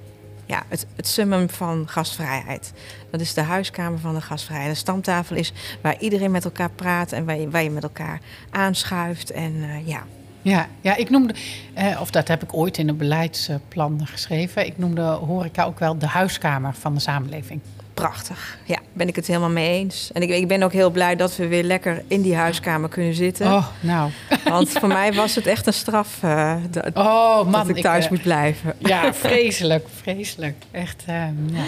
[0.46, 2.72] ja, het, het summum van gastvrijheid.
[3.10, 4.70] Dat is de huiskamer van de gastvrijheid.
[4.70, 8.20] De stamtafel is waar iedereen met elkaar praat en waar je, waar je met elkaar
[8.50, 9.30] aanschuift.
[9.30, 10.02] En eh, ja,
[10.42, 11.34] Ja, ja, ik noemde,
[11.74, 14.66] eh, of dat heb ik ooit in een beleidsplan geschreven.
[14.66, 17.60] Ik noemde horeca ook wel de huiskamer van de samenleving.
[17.94, 18.58] Prachtig.
[18.64, 20.10] Ja, ben ik het helemaal mee eens.
[20.12, 23.14] En ik, ik ben ook heel blij dat we weer lekker in die huiskamer kunnen
[23.14, 23.46] zitten.
[23.46, 24.10] Oh, nou.
[24.44, 27.52] Want voor mij was het echt een straf eh, dat, Oh, man.
[27.52, 28.74] dat ik thuis eh, moet blijven.
[28.78, 30.56] Ja, vreselijk, vreselijk.
[30.70, 31.64] Echt, ehm, ja.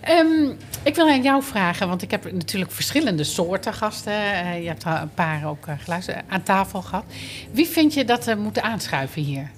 [0.00, 4.12] Ehm, ik wil aan jou vragen, want ik heb natuurlijk verschillende soorten gasten.
[4.12, 7.04] Eh, je hebt een paar ook eh, geluisterd, aan tafel gehad.
[7.50, 9.50] Wie vind je dat er moeten aanschuiven hier?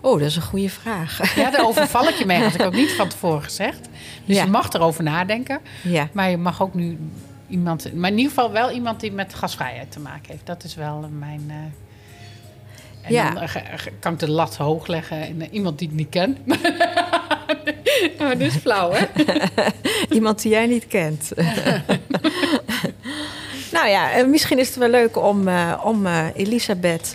[0.00, 1.34] Oh, dat is een goede vraag.
[1.36, 3.88] Ja, daar overval ik je mee, had ik ook niet van tevoren gezegd.
[4.24, 4.44] Dus Ja.
[4.44, 5.60] je mag erover nadenken.
[5.82, 6.08] Ja.
[6.12, 6.98] Maar je mag ook nu
[7.48, 7.94] iemand...
[7.94, 10.46] Maar in ieder geval wel iemand die met gasvrijheid te maken heeft.
[10.46, 11.44] Dat is wel mijn...
[11.48, 11.56] eh,
[13.02, 13.30] en Ja.
[13.30, 13.54] dan eh,
[14.00, 15.20] kan ik de lat hoog leggen.
[15.26, 16.36] En eh, iemand die ik niet ken.
[18.20, 19.04] oh, dit is flauw, hè?
[20.16, 21.32] Iemand die jij niet kent.
[23.80, 27.14] nou ja, eh, misschien is het wel leuk om, eh, om eh, Elisabeth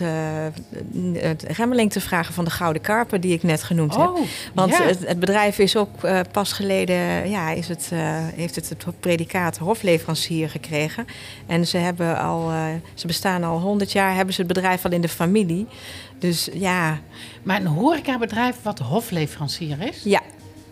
[1.12, 4.08] het Remmeling te vragen van de Gouden Karper, die ik net genoemd heb.
[4.08, 4.20] Oh,
[4.54, 4.82] Want ja.
[4.82, 5.90] het, het bedrijf is ook
[6.32, 7.90] pas geleden, ja, is het,
[8.34, 11.06] heeft het het predicaat hofleverancier gekregen.
[11.46, 12.50] En ze, hebben al,
[12.94, 15.66] ze bestaan al 100 jaar, hebben ze het bedrijf al in de familie.
[16.18, 16.98] Dus ja,
[17.42, 20.00] Maar een horecabedrijf wat hofleverancier is?
[20.04, 20.22] ja,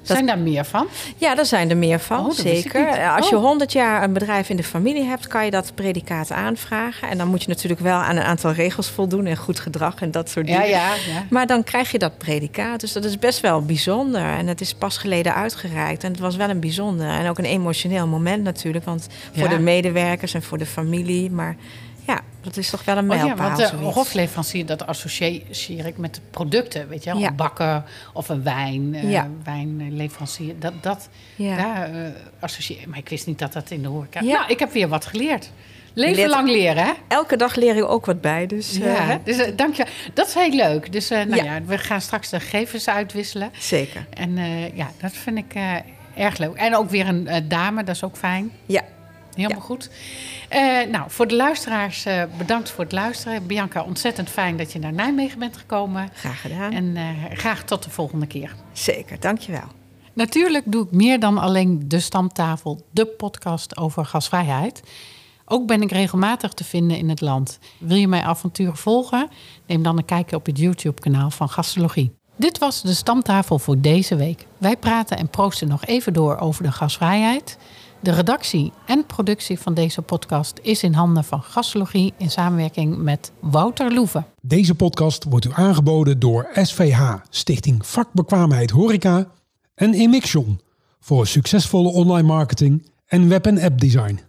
[0.07, 0.87] Zijn daar meer van?
[1.17, 2.81] Ja, daar zijn er meer van, Oh, zeker.
[2.87, 2.99] niet.
[3.17, 3.43] Als je Oh.
[3.43, 7.09] 100 jaar een bedrijf in de familie hebt, kan je dat predicaat aanvragen.
[7.09, 10.11] En dan moet je natuurlijk wel aan een aantal regels voldoen en goed gedrag en
[10.11, 10.69] dat soort Ja, dingen.
[10.71, 11.25] ja, ja.
[11.31, 12.81] Maar dan krijg je dat predicaat.
[12.81, 14.23] Dus dat is best wel bijzonder.
[14.25, 16.05] En het is pas geleden uitgereikt.
[16.05, 18.85] En het was wel een bijzonder en ook een emotioneel moment natuurlijk.
[18.85, 19.57] Want voor Ja.
[19.57, 21.31] de medewerkers en voor de familie.
[21.31, 21.59] Maar ja,
[22.45, 23.47] dat is toch wel een Oh ja, mijlpaal.
[23.47, 23.95] want de zoiets.
[23.95, 27.21] hofleverancier, dat associeer ik met de producten, weet je wel?
[27.21, 27.29] Ja.
[27.29, 29.29] Een bakker of een wijn, eh, Ja.
[29.45, 30.59] wijnleverancier.
[30.59, 31.85] Dat, dat Ja.
[31.87, 31.93] eh,
[32.41, 34.21] associeer Maar ik wist niet dat dat in de horeca...
[34.21, 34.33] Ja.
[34.39, 35.51] Nou, ik heb weer wat geleerd.
[35.97, 36.93] Leven leert- lang leren, hè?
[37.09, 38.47] Elke dag leer je ook wat bij.
[38.47, 39.87] Dus eh, Ja, dus eh, dank je.
[40.15, 40.93] Dat is heel leuk.
[40.93, 41.63] Dus eh, nou Ja.
[41.67, 43.51] we gaan straks de gegevens uitwisselen.
[43.59, 44.07] zeker.
[44.11, 45.73] En eh, ja, dat vind ik eh,
[46.17, 46.55] erg leuk.
[46.55, 48.51] En ook weer een eh, dame, dat is ook fijn.
[48.67, 48.83] Ja,
[49.35, 49.65] Helemaal Ja.
[49.65, 49.91] goed.
[50.49, 53.47] Eh, nou, voor de luisteraars, eh, bedankt voor het luisteren.
[53.47, 56.09] Bianca, ontzettend fijn dat je naar Nijmegen bent gekomen.
[56.15, 56.73] graag gedaan.
[56.73, 58.55] En eh, graag tot de volgende keer.
[58.73, 59.67] Zeker, dankjewel.
[60.13, 64.83] Natuurlijk doe ik meer dan alleen de stamtafel, de podcast over gasvrijheid.
[65.47, 67.59] Ook ben ik regelmatig te vinden in het land.
[67.79, 69.29] Wil je mijn avonturen volgen?
[69.67, 72.13] Neem dan een kijkje op het YouTube-kanaal van Gastrologie.
[72.37, 74.47] Dit was de stamtafel voor deze week.
[74.59, 77.59] Wij praten en proosten nog even door over de gasvrijheid.
[78.05, 83.33] De redactie en productie van deze podcast is in handen van Gastrologie in samenwerking met
[83.41, 84.27] Wouter Loeven.
[84.41, 89.27] Deze podcast wordt u aangeboden door SVH, Stichting Vakbekwaamheid Horeca
[89.75, 90.61] en Emixion
[91.01, 94.21] voor succesvolle online marketing en web- en app design.